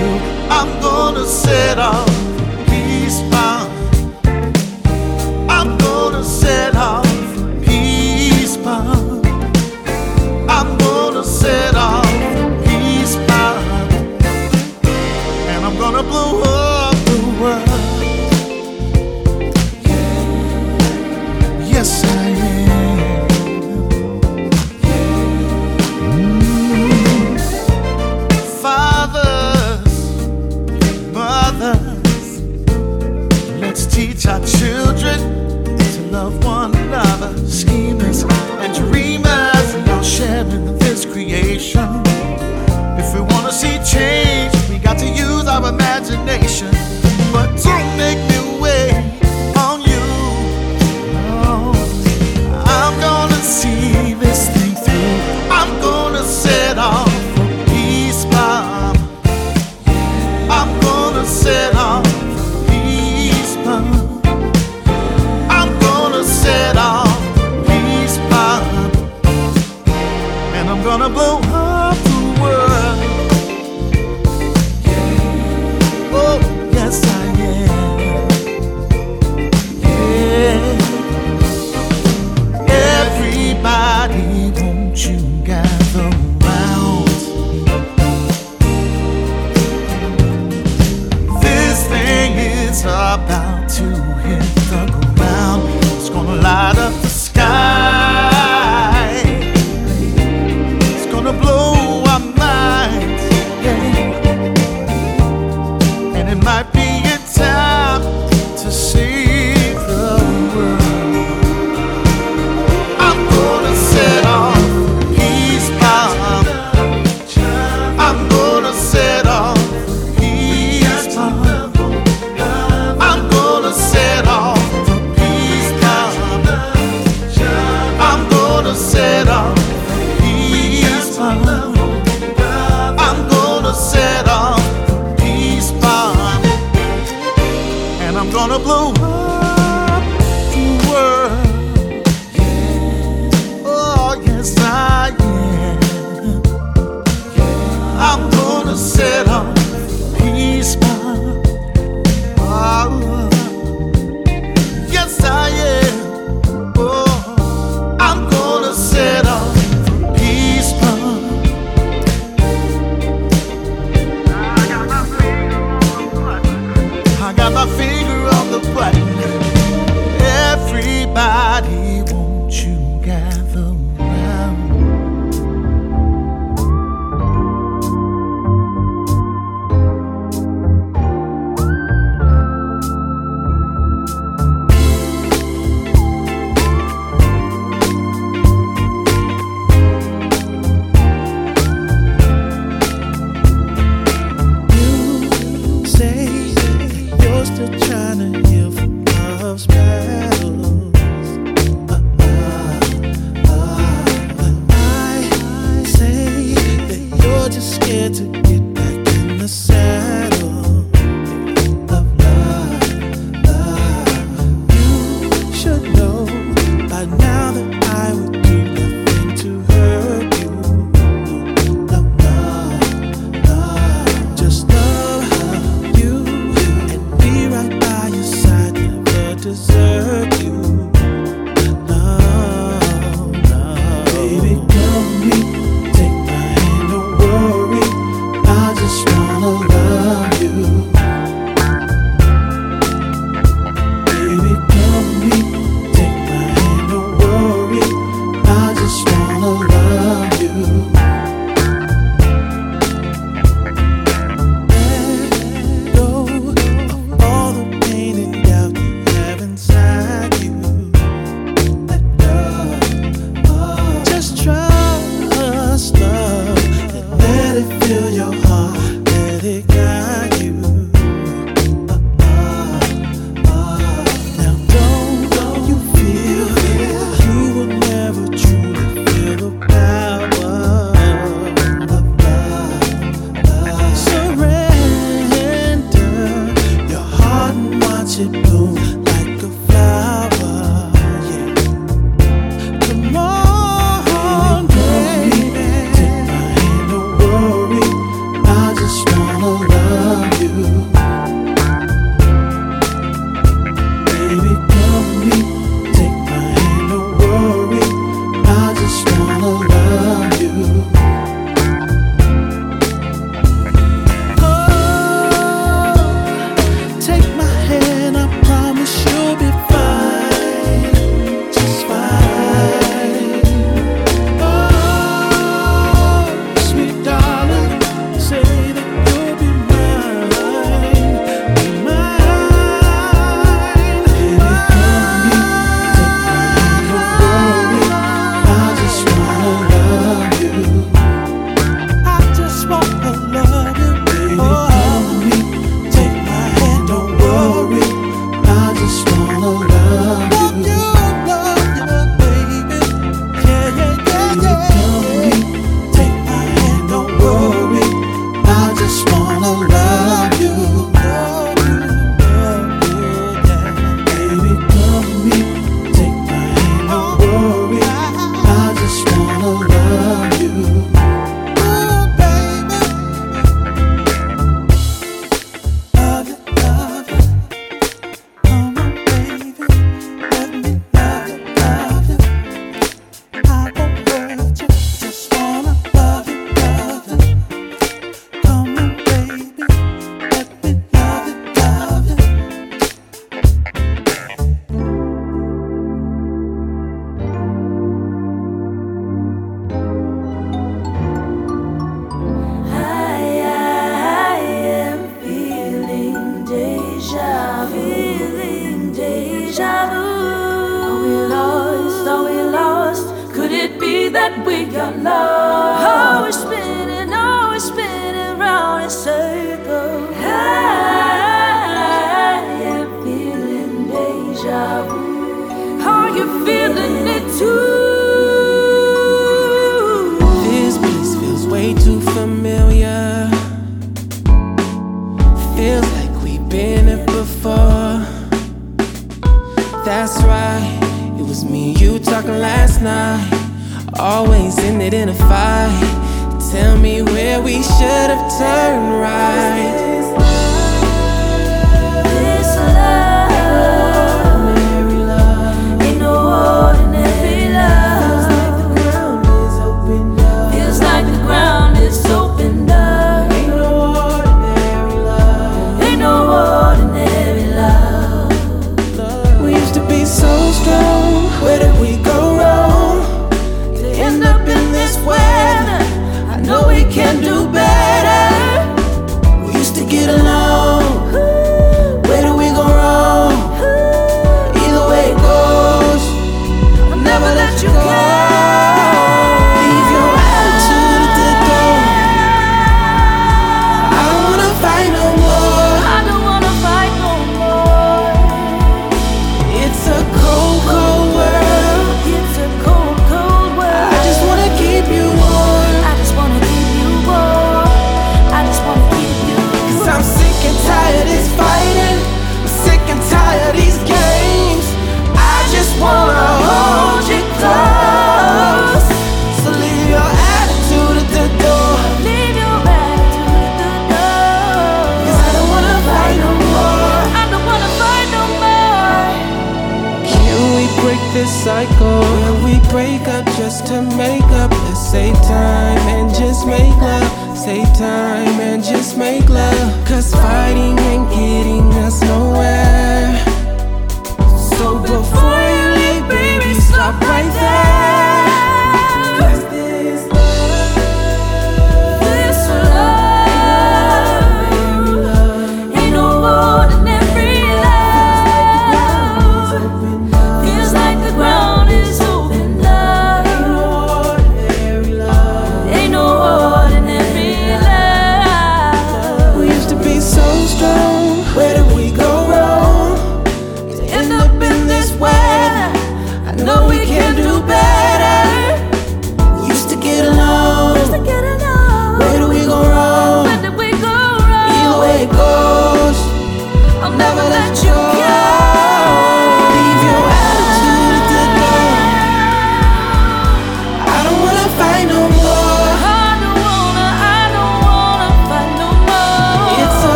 I'm 0.49 0.81
gonna 0.81 1.23
set 1.23 1.77
off. 1.77 2.26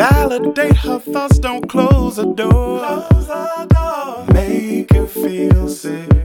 Validate 0.00 0.78
her 0.78 0.98
thoughts, 0.98 1.38
don't 1.38 1.68
close 1.68 2.16
the 2.16 2.24
door. 2.24 2.78
Close 2.78 3.26
the 3.26 3.66
door. 3.68 4.24
Make 4.32 4.90
her 4.94 5.06
feel 5.06 5.68
secure. 5.68 6.16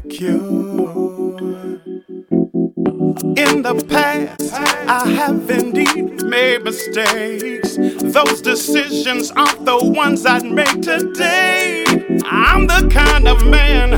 In 3.35 3.63
the 3.63 3.85
past, 3.89 4.53
I 4.53 5.09
have 5.17 5.49
indeed 5.49 6.23
made 6.23 6.63
mistakes. 6.63 7.75
Those 7.75 8.39
decisions 8.39 9.31
aren't 9.31 9.65
the 9.65 9.77
ones 9.77 10.25
I'd 10.25 10.45
make 10.45 10.81
today. 10.81 11.83
I'm 12.23 12.67
the 12.67 12.87
kind 12.89 13.27
of 13.27 13.45
man 13.45 13.89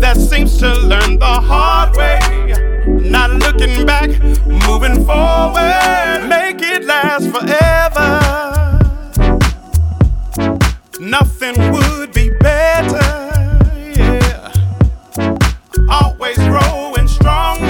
that 0.00 0.16
seems 0.16 0.58
to 0.58 0.74
learn 0.74 1.20
the 1.20 1.40
hard 1.50 1.96
way. 1.96 2.18
Not 3.08 3.30
looking 3.30 3.86
back, 3.86 4.10
moving 4.66 5.04
forward. 5.06 6.26
Make 6.28 6.60
it 6.62 6.84
last 6.84 7.30
forever. 7.30 8.59
Nothing 11.00 11.56
would 11.72 12.12
be 12.12 12.28
better. 12.40 12.98
Yeah. 13.96 14.52
Always 15.88 16.36
growing 16.36 17.08
stronger. 17.08 17.69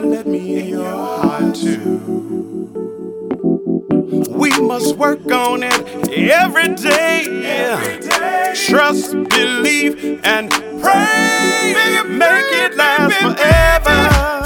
To 0.00 0.06
let 0.06 0.26
me 0.26 0.58
in 0.58 0.68
your 0.68 0.90
heart 0.90 1.54
too. 1.54 1.98
We 4.30 4.50
must 4.58 4.96
work 4.96 5.30
on 5.30 5.62
it 5.62 6.08
every 6.08 6.74
day. 6.74 7.98
Trust, 8.54 9.12
believe, 9.28 10.20
and 10.24 10.50
pray. 10.80 11.74
Make 12.08 12.50
it 12.64 12.76
last 12.78 13.14
forever. 13.20 14.39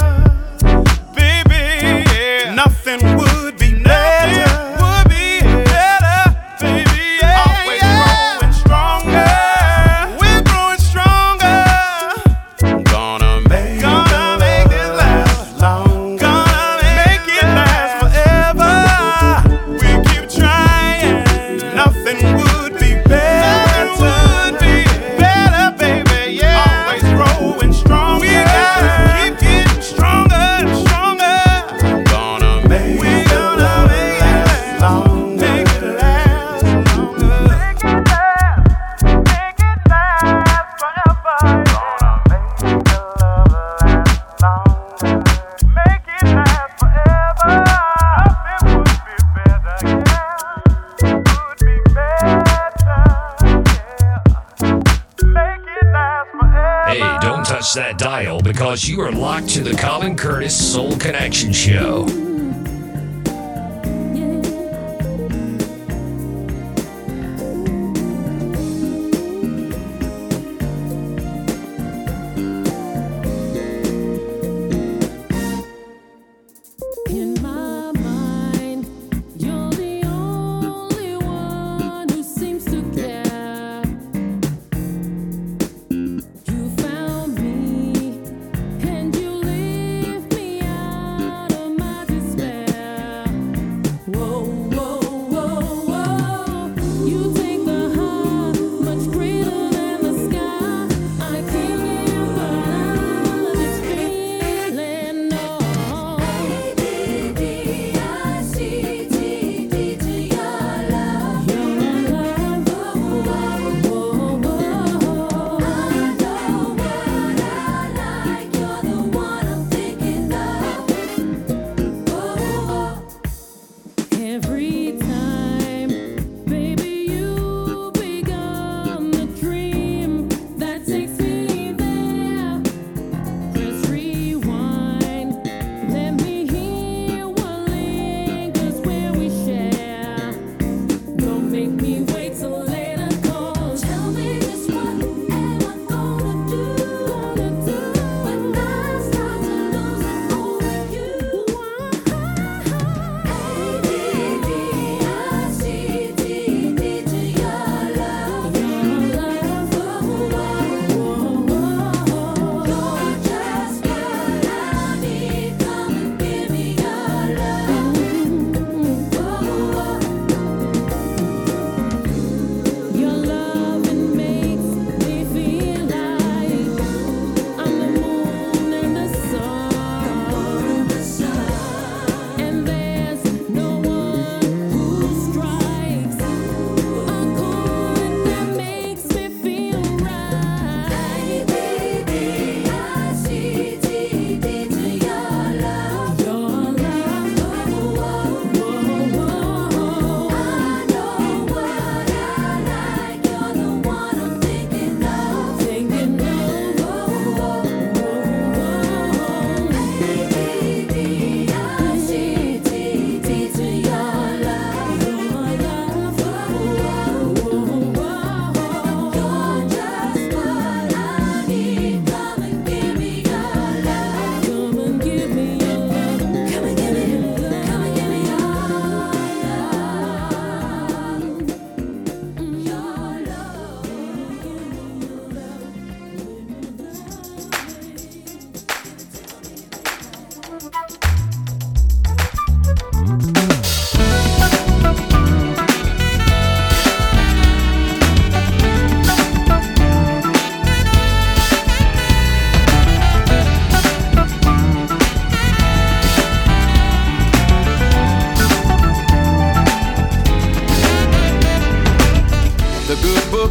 Because 58.55 58.87
you 58.87 59.01
are 59.01 59.11
locked 59.11 59.49
to 59.49 59.61
the 59.61 59.75
Colin 59.75 60.15
Curtis 60.15 60.55
Soul 60.55 60.95
Connection 60.95 61.51
Show. 61.51 62.24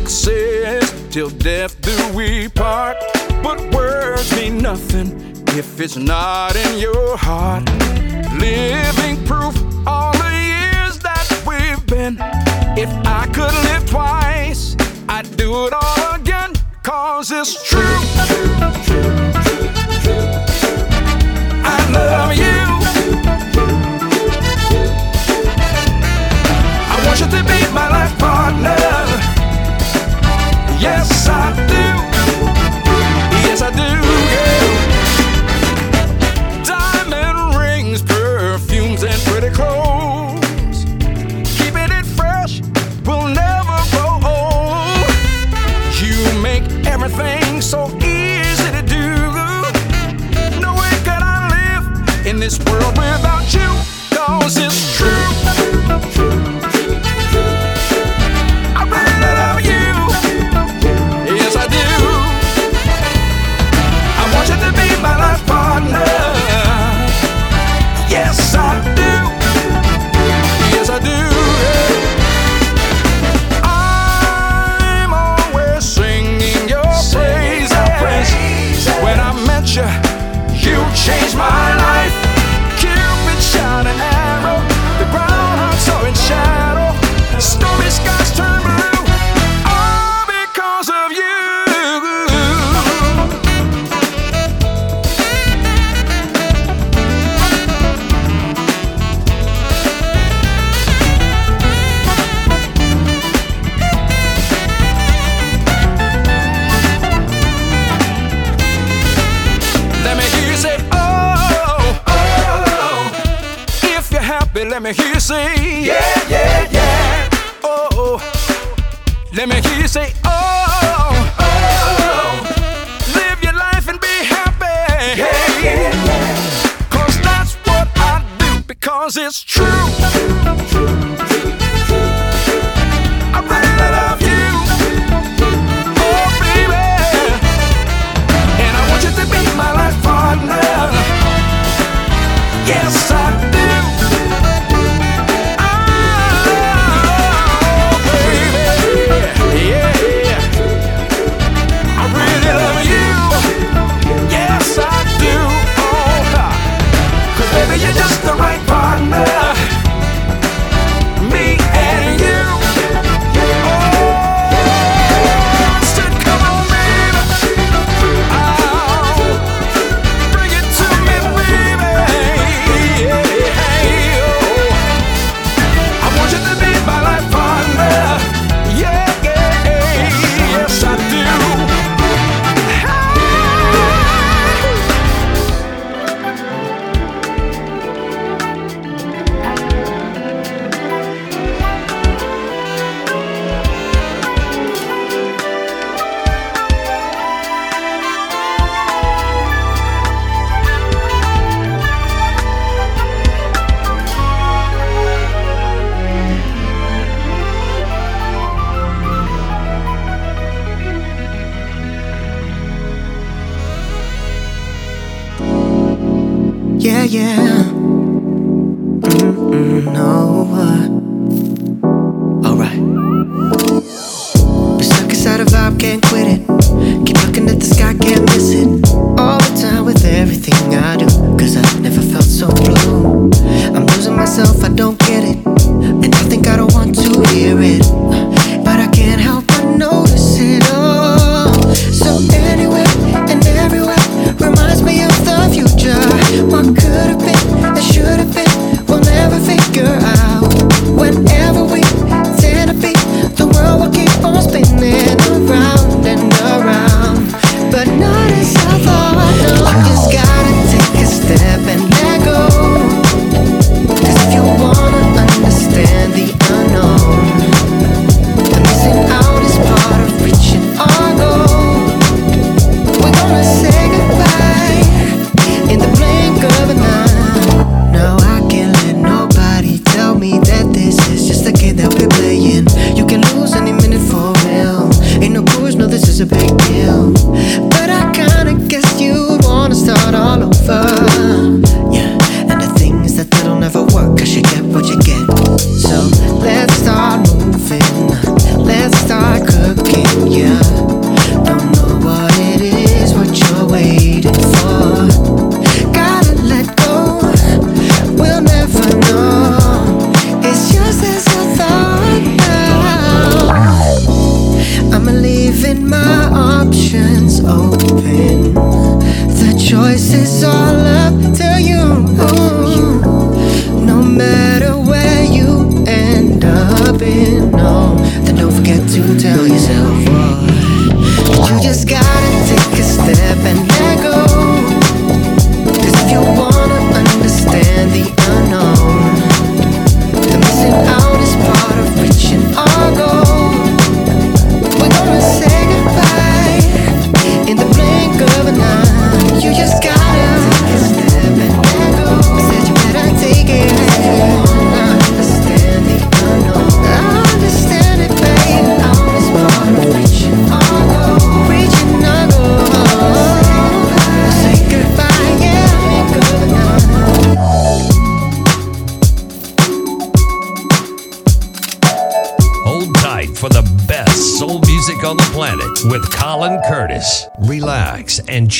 said, 0.08 0.82
Till 1.10 1.30
death 1.30 1.80
do 1.80 1.96
we 2.14 2.48
part. 2.48 2.96
But 3.42 3.60
words 3.74 4.34
mean 4.36 4.58
nothing 4.58 5.08
if 5.48 5.80
it's 5.80 5.96
not 5.96 6.56
in 6.56 6.78
your 6.78 7.16
heart. 7.16 7.64
Live 8.38 9.03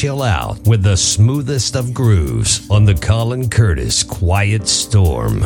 chill 0.04 0.22
out 0.22 0.58
with 0.66 0.82
the 0.82 0.94
smoothest 0.94 1.74
of 1.74 1.94
grooves 1.94 2.68
on 2.68 2.84
the 2.84 2.94
Colin 2.94 3.48
Curtis 3.48 4.02
Quiet 4.02 4.68
Storm. 4.68 5.42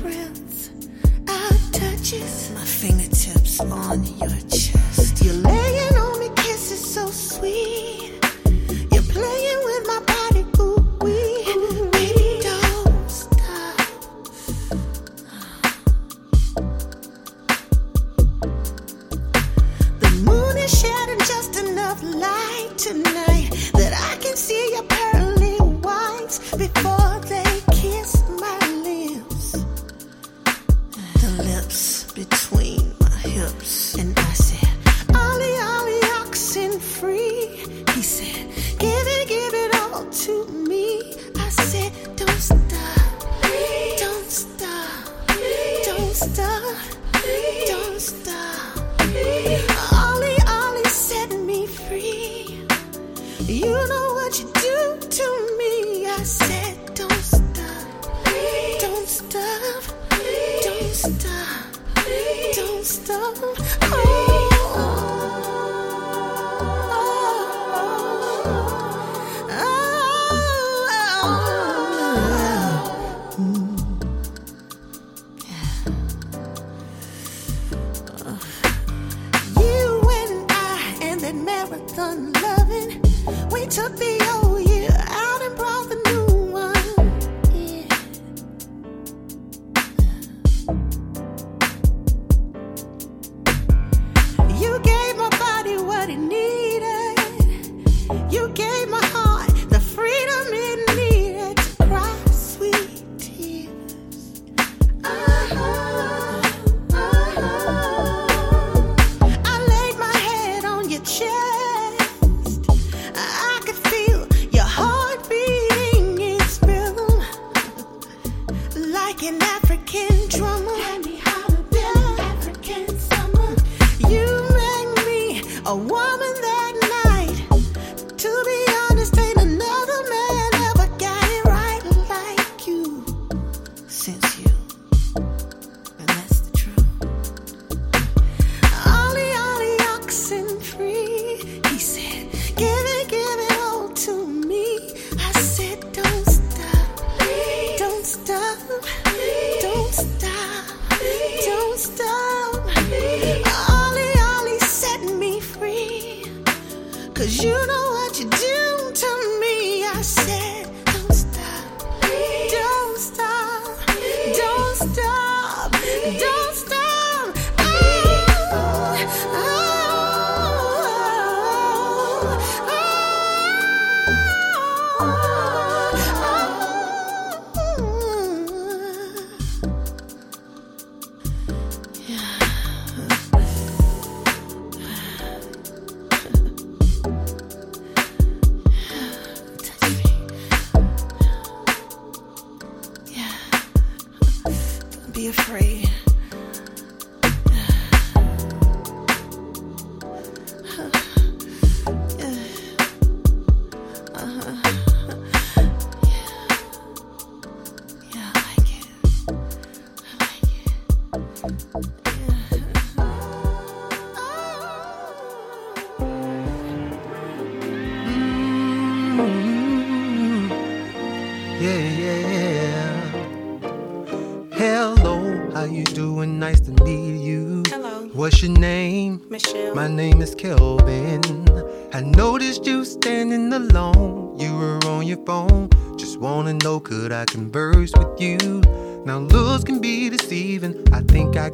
breaths, 0.00 0.70
our 1.28 1.50
touches, 1.72 2.50
my 2.54 2.64
fingertips 2.64 3.60
on 3.60 4.04
your 4.18 4.30
chest. 4.48 5.22
You're 5.22 5.34
laying 5.34 5.96
on 5.96 6.18
me, 6.20 6.30
kisses 6.36 6.82
so 6.94 7.06
sweet. 7.10 8.12
You're 8.92 9.02
playing 9.02 9.60
with 9.64 9.86
my 9.86 10.02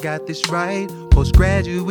got 0.07 0.25
this 0.29 0.49
right. 0.51 0.89
Postgraduate 1.11 1.85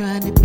trying 0.00 0.22
to 0.22 0.39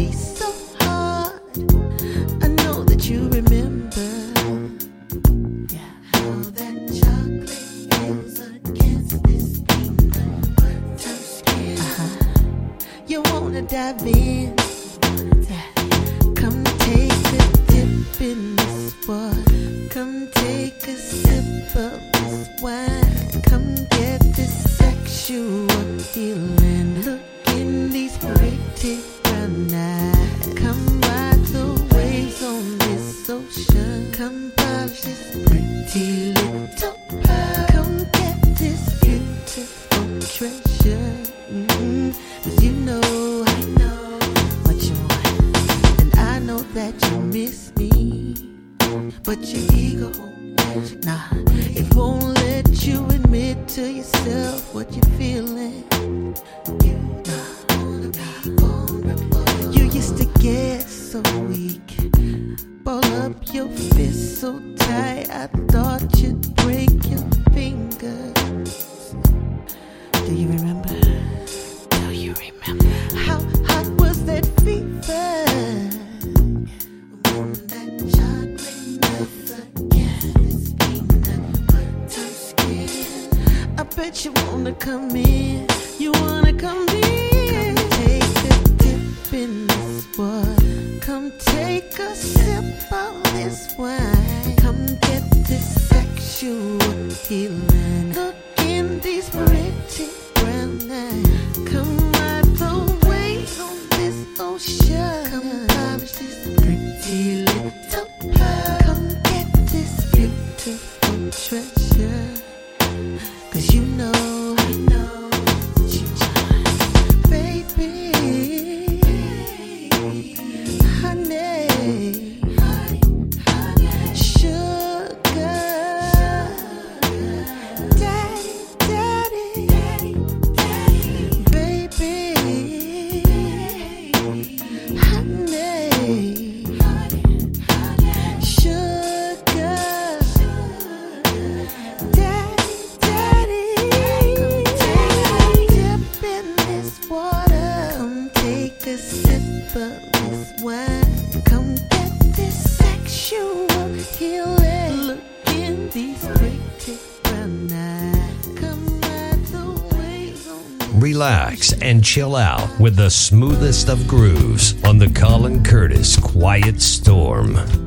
chill 162.06 162.36
out 162.36 162.70
with 162.80 162.96
the 162.96 163.10
smoothest 163.10 163.90
of 163.90 164.08
grooves 164.08 164.76
on 164.84 165.00
the 165.00 165.10
Colin 165.10 165.64
Curtis 165.64 166.16
Quiet 166.18 166.80
Storm. 166.80 167.85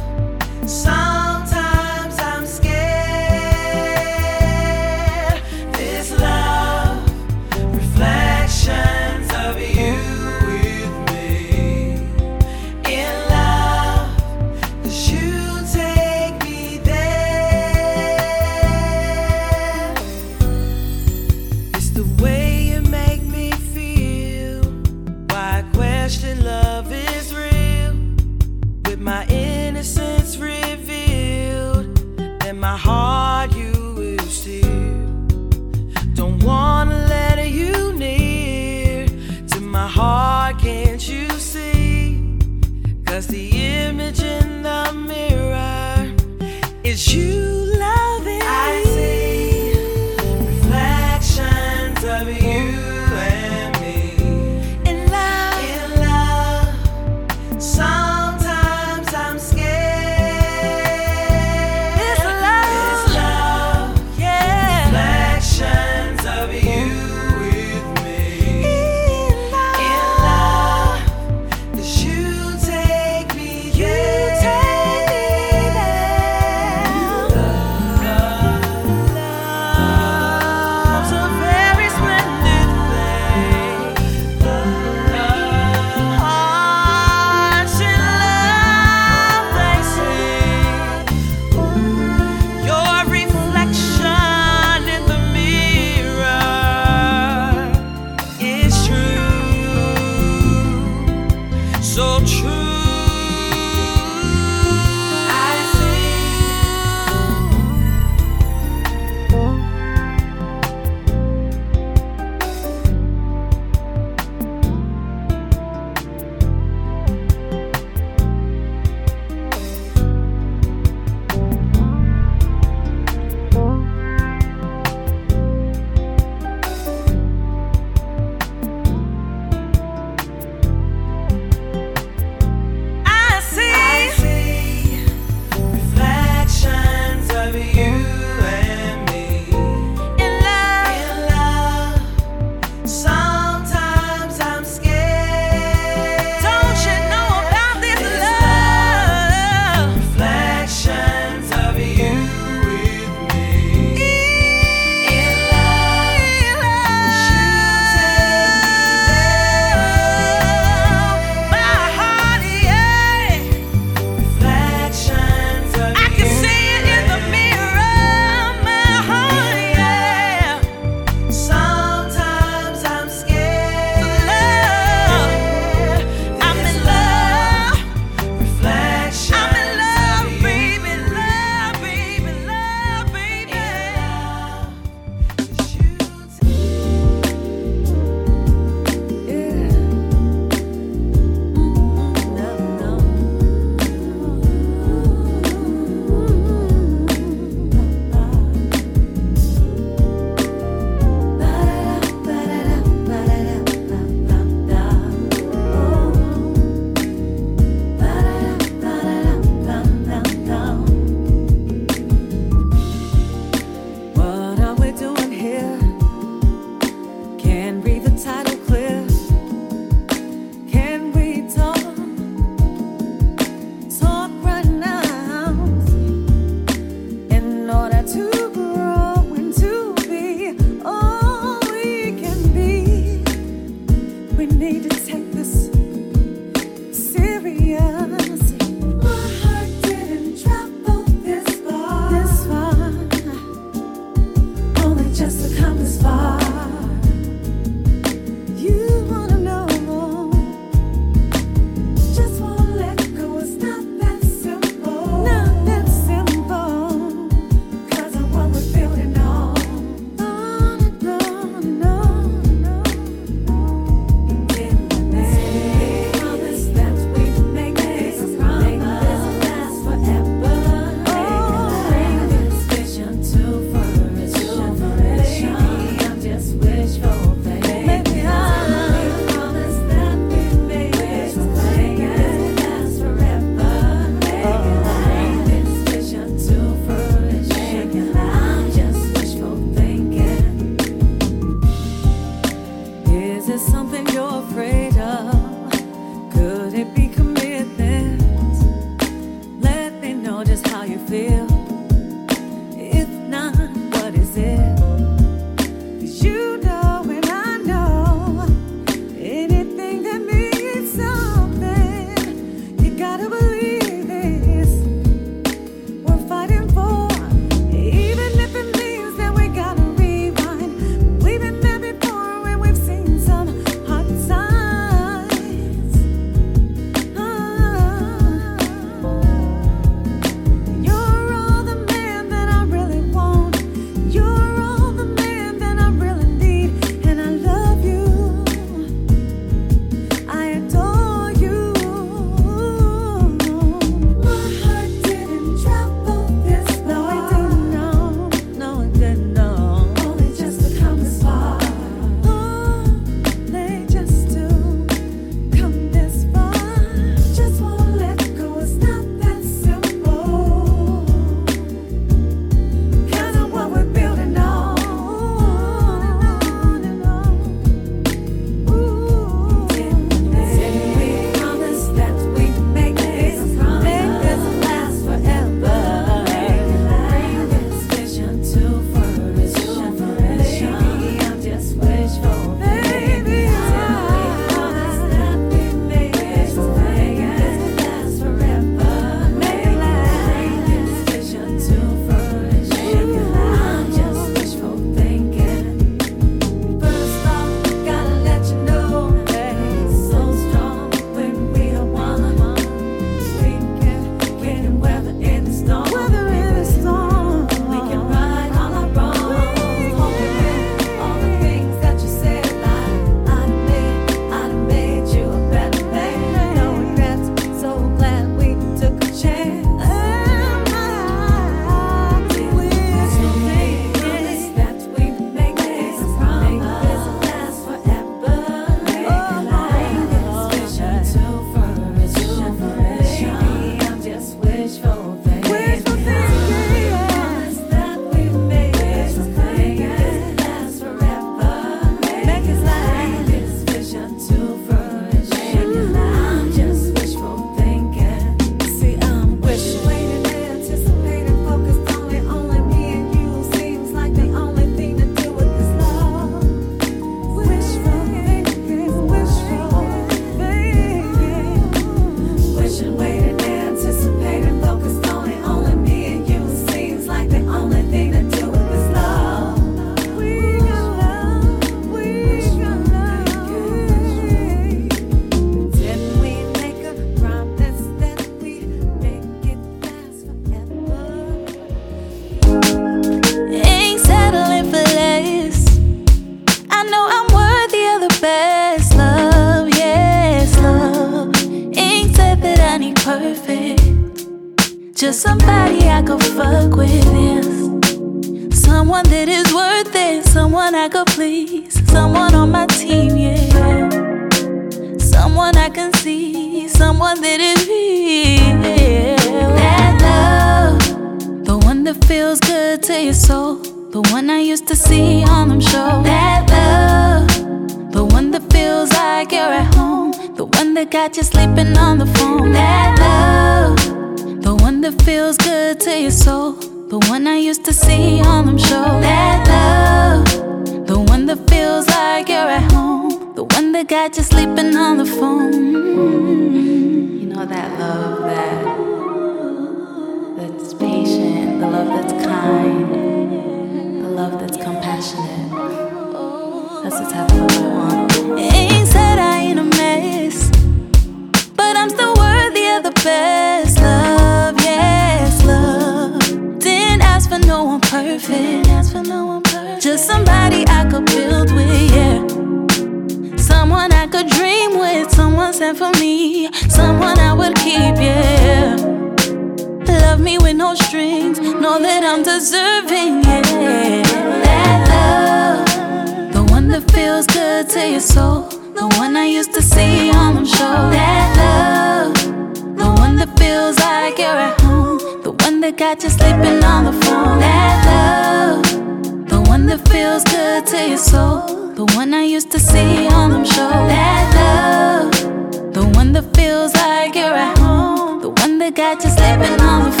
one 585.61 585.69
that 585.69 585.77
got 585.77 586.01
you 586.01 586.09
sleeping 586.09 586.63
on 586.63 586.85
the 586.85 586.93
phone. 587.05 587.37
That 587.37 587.85
love, 587.85 589.29
the 589.29 589.41
one 589.47 589.67
that 589.67 589.87
feels 589.89 590.23
good 590.23 590.65
to 590.65 590.89
your 590.89 590.97
soul. 590.97 591.73
The 591.75 591.85
one 591.95 592.15
I 592.15 592.23
used 592.23 592.49
to 592.53 592.59
see 592.59 593.07
on 593.07 593.29
them 593.29 593.45
shows. 593.45 593.87
That 593.93 594.25
love, 594.39 595.73
the 595.73 595.85
one 595.99 596.13
that 596.13 596.35
feels 596.35 596.73
like 596.73 597.13
you're 597.13 597.35
at 597.47 597.59
home. 597.59 598.21
The 598.21 598.29
one 598.29 598.57
that 598.57 598.73
got 598.75 599.03
you 599.03 599.11
sleeping 599.11 599.61
on 599.61 599.83
the 599.83 599.91
phone. 599.91 600.00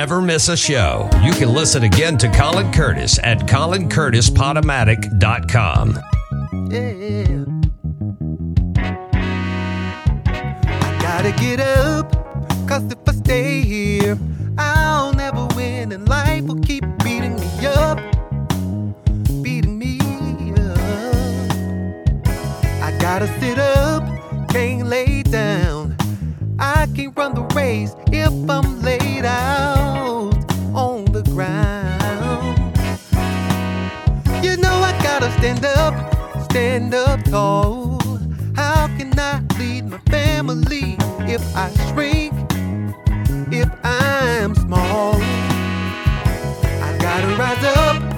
Never 0.00 0.22
miss 0.22 0.48
a 0.48 0.56
show. 0.56 1.10
You 1.22 1.32
can 1.32 1.52
listen 1.52 1.82
again 1.82 2.16
to 2.16 2.26
Colin 2.30 2.72
Curtis 2.72 3.18
at 3.22 3.40
colincurtispodomatic.com. 3.40 5.98
Yeah. 6.70 7.44
I 10.64 10.98
gotta 11.02 11.32
get 11.32 11.60
up, 11.60 12.10
cause 12.66 12.90
if 12.90 12.96
I 13.06 13.12
stay 13.12 13.60
here, 13.60 14.16
I'll 14.56 15.12
never 15.12 15.46
win, 15.54 15.92
and 15.92 16.08
life 16.08 16.44
will 16.44 16.60
keep 16.60 16.82
beating 17.04 17.36
me 17.36 17.66
up. 17.66 17.98
Beating 19.42 19.78
me 19.78 19.98
up. 20.56 20.78
I 22.86 22.96
gotta 22.98 23.26
sit 23.38 23.58
up, 23.58 24.02
can't 24.48 24.86
lay 24.86 25.22
down. 25.24 25.79
I 26.80 26.86
can't 26.86 27.14
run 27.14 27.34
the 27.34 27.42
race 27.54 27.94
if 28.10 28.32
I'm 28.48 28.80
laid 28.80 29.26
out 29.26 30.32
on 30.74 31.04
the 31.12 31.22
ground. 31.24 32.56
You 34.42 34.56
know 34.56 34.72
I 34.72 34.98
gotta 35.02 35.30
stand 35.32 35.66
up, 35.66 35.92
stand 36.44 36.94
up 36.94 37.22
tall. 37.24 38.00
How 38.56 38.86
can 38.96 39.12
I 39.18 39.42
lead 39.58 39.90
my 39.90 39.98
family 40.08 40.96
if 41.28 41.42
I 41.54 41.68
shrink, 41.92 42.32
if 43.52 43.68
I'm 43.84 44.54
small? 44.54 45.16
I 46.80 46.96
gotta 46.98 47.36
rise 47.36 47.62
up, 47.76 48.09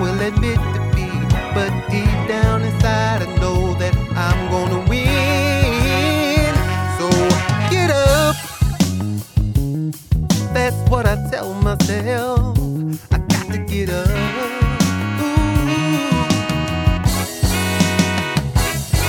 will 0.00 0.18
admit 0.20 0.58
defeat. 0.72 1.28
But 1.54 1.70
deep 1.90 2.16
down 2.26 2.62
inside, 2.62 3.22
I 3.22 3.36
know 3.38 3.74
that 3.74 3.94
I'm 4.16 4.50
gonna 4.50 4.80
win. 4.88 6.54
So 6.98 7.06
get 7.70 7.90
up. 7.90 8.36
That's 10.54 10.76
what 10.88 11.06
I 11.06 11.16
tell 11.30 11.52
myself. 11.54 12.56
I 13.12 13.18
got 13.18 13.46
to 13.52 13.58
get 13.58 13.90
up. 13.90 14.08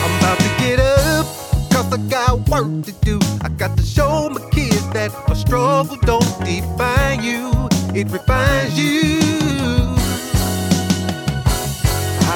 I'm 0.03 0.14
about 0.20 0.40
to 0.40 0.52
get 0.60 0.80
up, 0.80 1.26
cause 1.72 1.94
I 1.94 1.98
got 2.10 2.50
work 2.50 2.84
to 2.86 2.92
do. 3.02 3.20
I 3.42 3.50
got 3.50 3.78
to 3.78 3.84
show 3.84 4.30
my 4.30 4.42
kids 4.50 4.90
that 4.90 5.11
a 5.30 5.36
struggle 5.36 5.98
don't 6.03 6.34
define 6.44 7.24
you, 7.24 7.70
it 7.95 8.11
refines 8.11 8.78
you. 8.78 9.81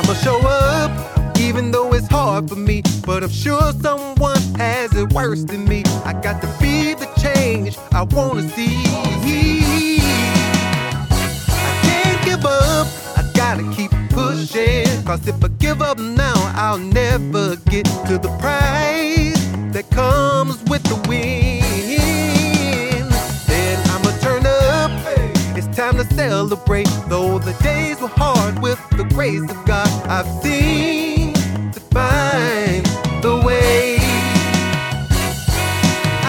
I'ma 0.08 0.14
show 0.20 0.40
up, 0.46 0.92
even 1.40 1.72
though 1.72 1.92
it's 1.96 2.08
hard 2.08 2.48
for 2.48 2.56
me. 2.56 2.84
But 3.08 3.24
I'm 3.24 3.30
sure 3.32 3.72
someone 3.82 4.40
has 4.56 4.96
it 4.96 5.12
worse 5.14 5.44
than 5.44 5.66
me. 5.66 5.82
I 6.06 6.14
got 6.14 6.44
to 6.44 6.48
be 6.62 6.94
the 6.94 7.08
change 7.20 7.76
I 7.92 8.04
wanna 8.04 8.48
see. 8.50 8.84
I 11.10 11.80
can't 11.82 12.24
give 12.24 12.46
up, 12.46 12.86
I 13.18 13.24
gotta 13.34 13.64
keep 13.74 13.90
pushing. 14.12 15.04
Cause 15.06 15.28
if 15.28 15.44
I 15.44 15.48
give 15.58 15.82
up 15.82 15.98
now, 15.98 16.36
I'll 16.54 16.78
never 16.78 17.56
get 17.72 17.86
to 18.06 18.20
the 18.20 18.30
prize 18.40 19.42
that 19.74 19.90
comes 19.90 20.62
with 20.70 20.84
the 20.84 21.04
win. 21.10 21.65
Time 25.76 25.98
to 25.98 26.06
celebrate. 26.14 26.88
Though 27.10 27.38
the 27.38 27.52
days 27.62 28.00
were 28.00 28.08
hard 28.08 28.60
with 28.60 28.80
the 28.92 29.04
grace 29.04 29.42
of 29.42 29.66
God, 29.66 29.90
I've 30.08 30.28
seen 30.42 31.34
to 31.34 31.80
find 31.92 32.86
the 33.22 33.42
way. 33.46 33.98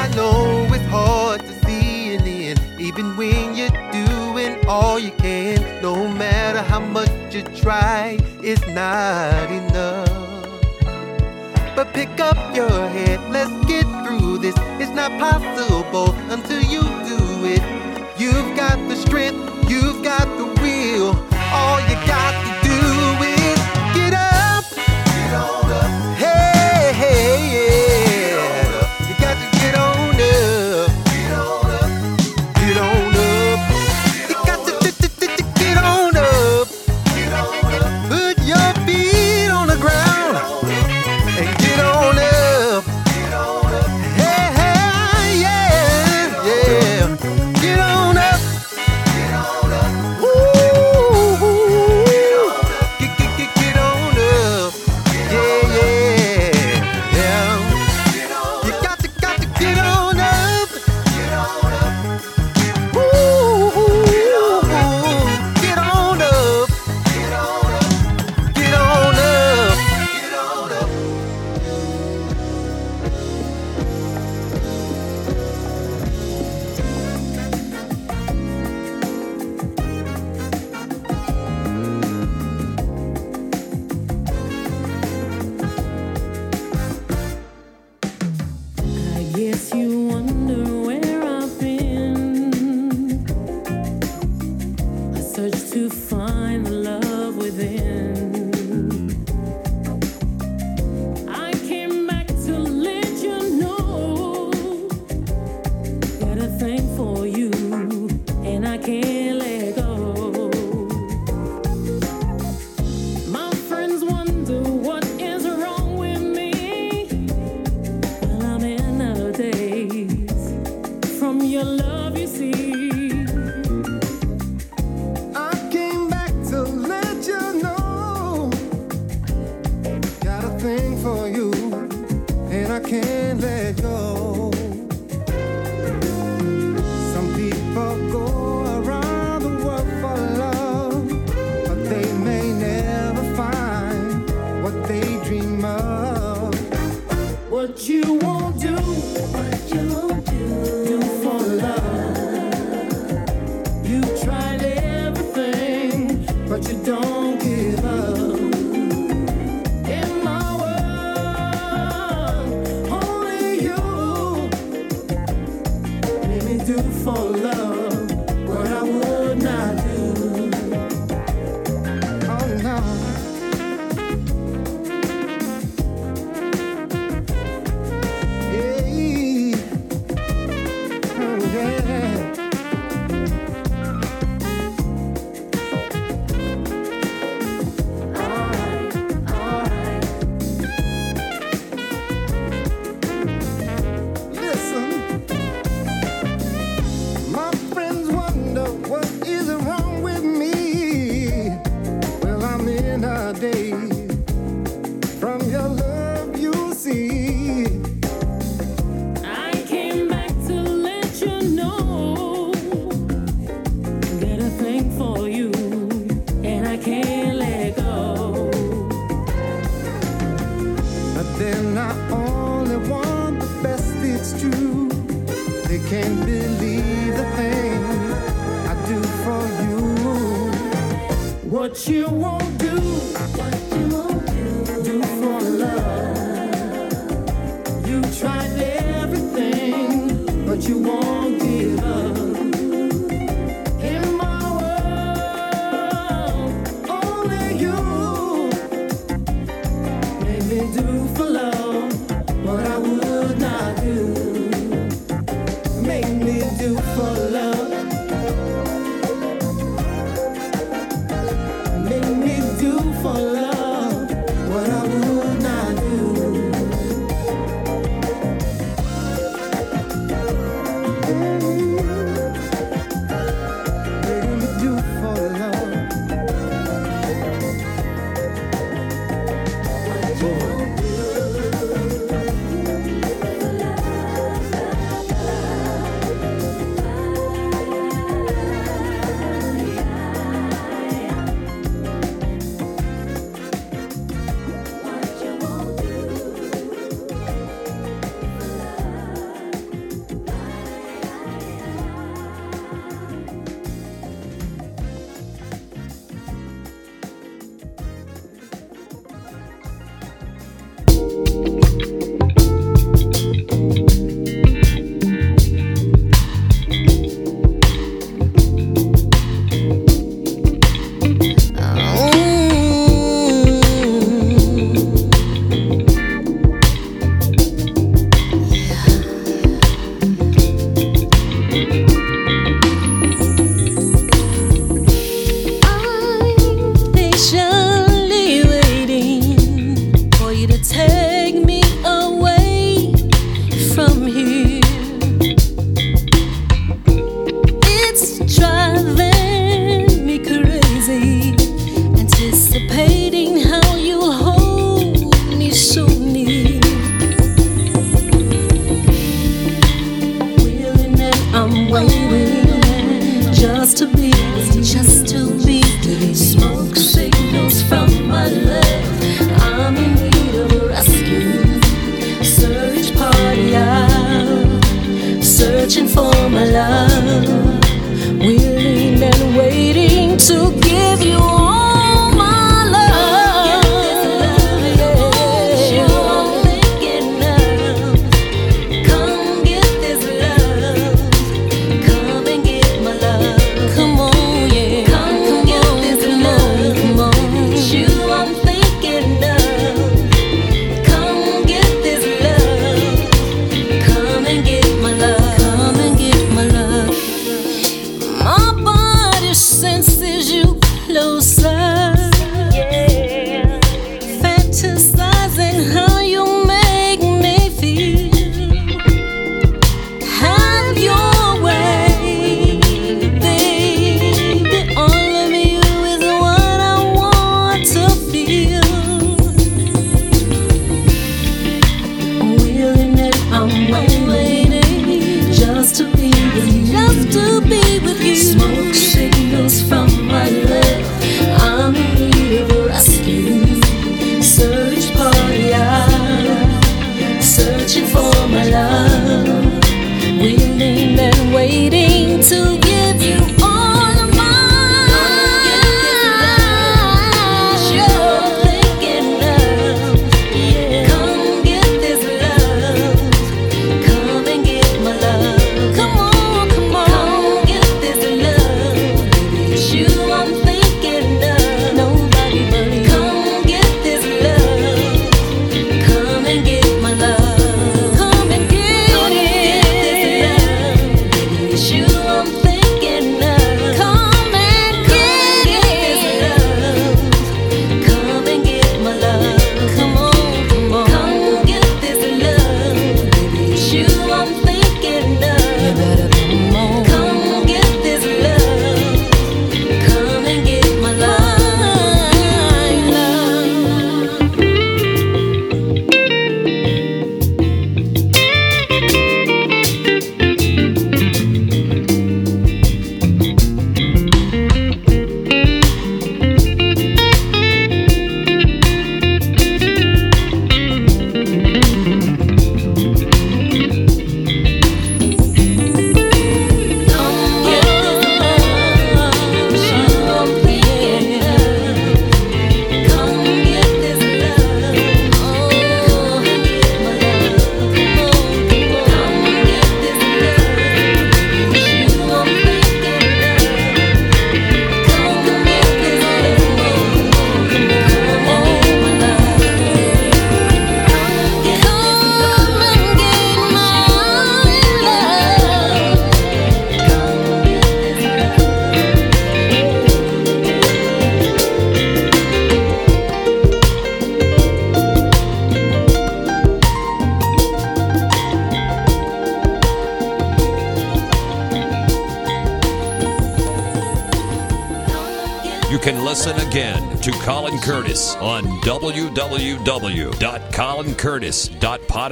I 0.02 0.10
know 0.16 0.66
it's 0.74 0.84
hard 0.86 1.42
to 1.42 1.52
see 1.64 2.16
an 2.16 2.22
end, 2.26 2.60
even 2.80 3.16
when 3.16 3.54
you're 3.54 3.70
doing 3.92 4.56
all 4.66 4.98
you 4.98 5.12
can. 5.12 5.80
No 5.80 6.08
matter 6.08 6.62
how 6.62 6.80
much 6.80 7.10
you 7.32 7.42
try, 7.42 8.18
it's 8.42 8.66
not 8.68 9.48
enough. 9.48 10.10
But 11.76 11.92
pick 11.92 12.18
up 12.18 12.36
your 12.56 12.88
head, 12.88 13.20
let's 13.30 13.52
get 13.66 13.84
through 14.04 14.38
this. 14.38 14.56
It's 14.80 14.90
not 14.90 15.12
possible 15.20 16.12
until 16.32 16.62
you 16.62 16.82
do 17.06 17.46
it. 17.46 17.85
You've 18.18 18.56
got 18.56 18.78
the 18.88 18.96
strength, 18.96 19.70
you've 19.70 20.02
got 20.02 20.24
the 20.38 20.46
will. 20.62 21.10
All 21.52 21.80
you 21.82 21.96
got 22.06 22.35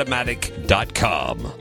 www.colincurtis.podomatic.com. 0.05 0.74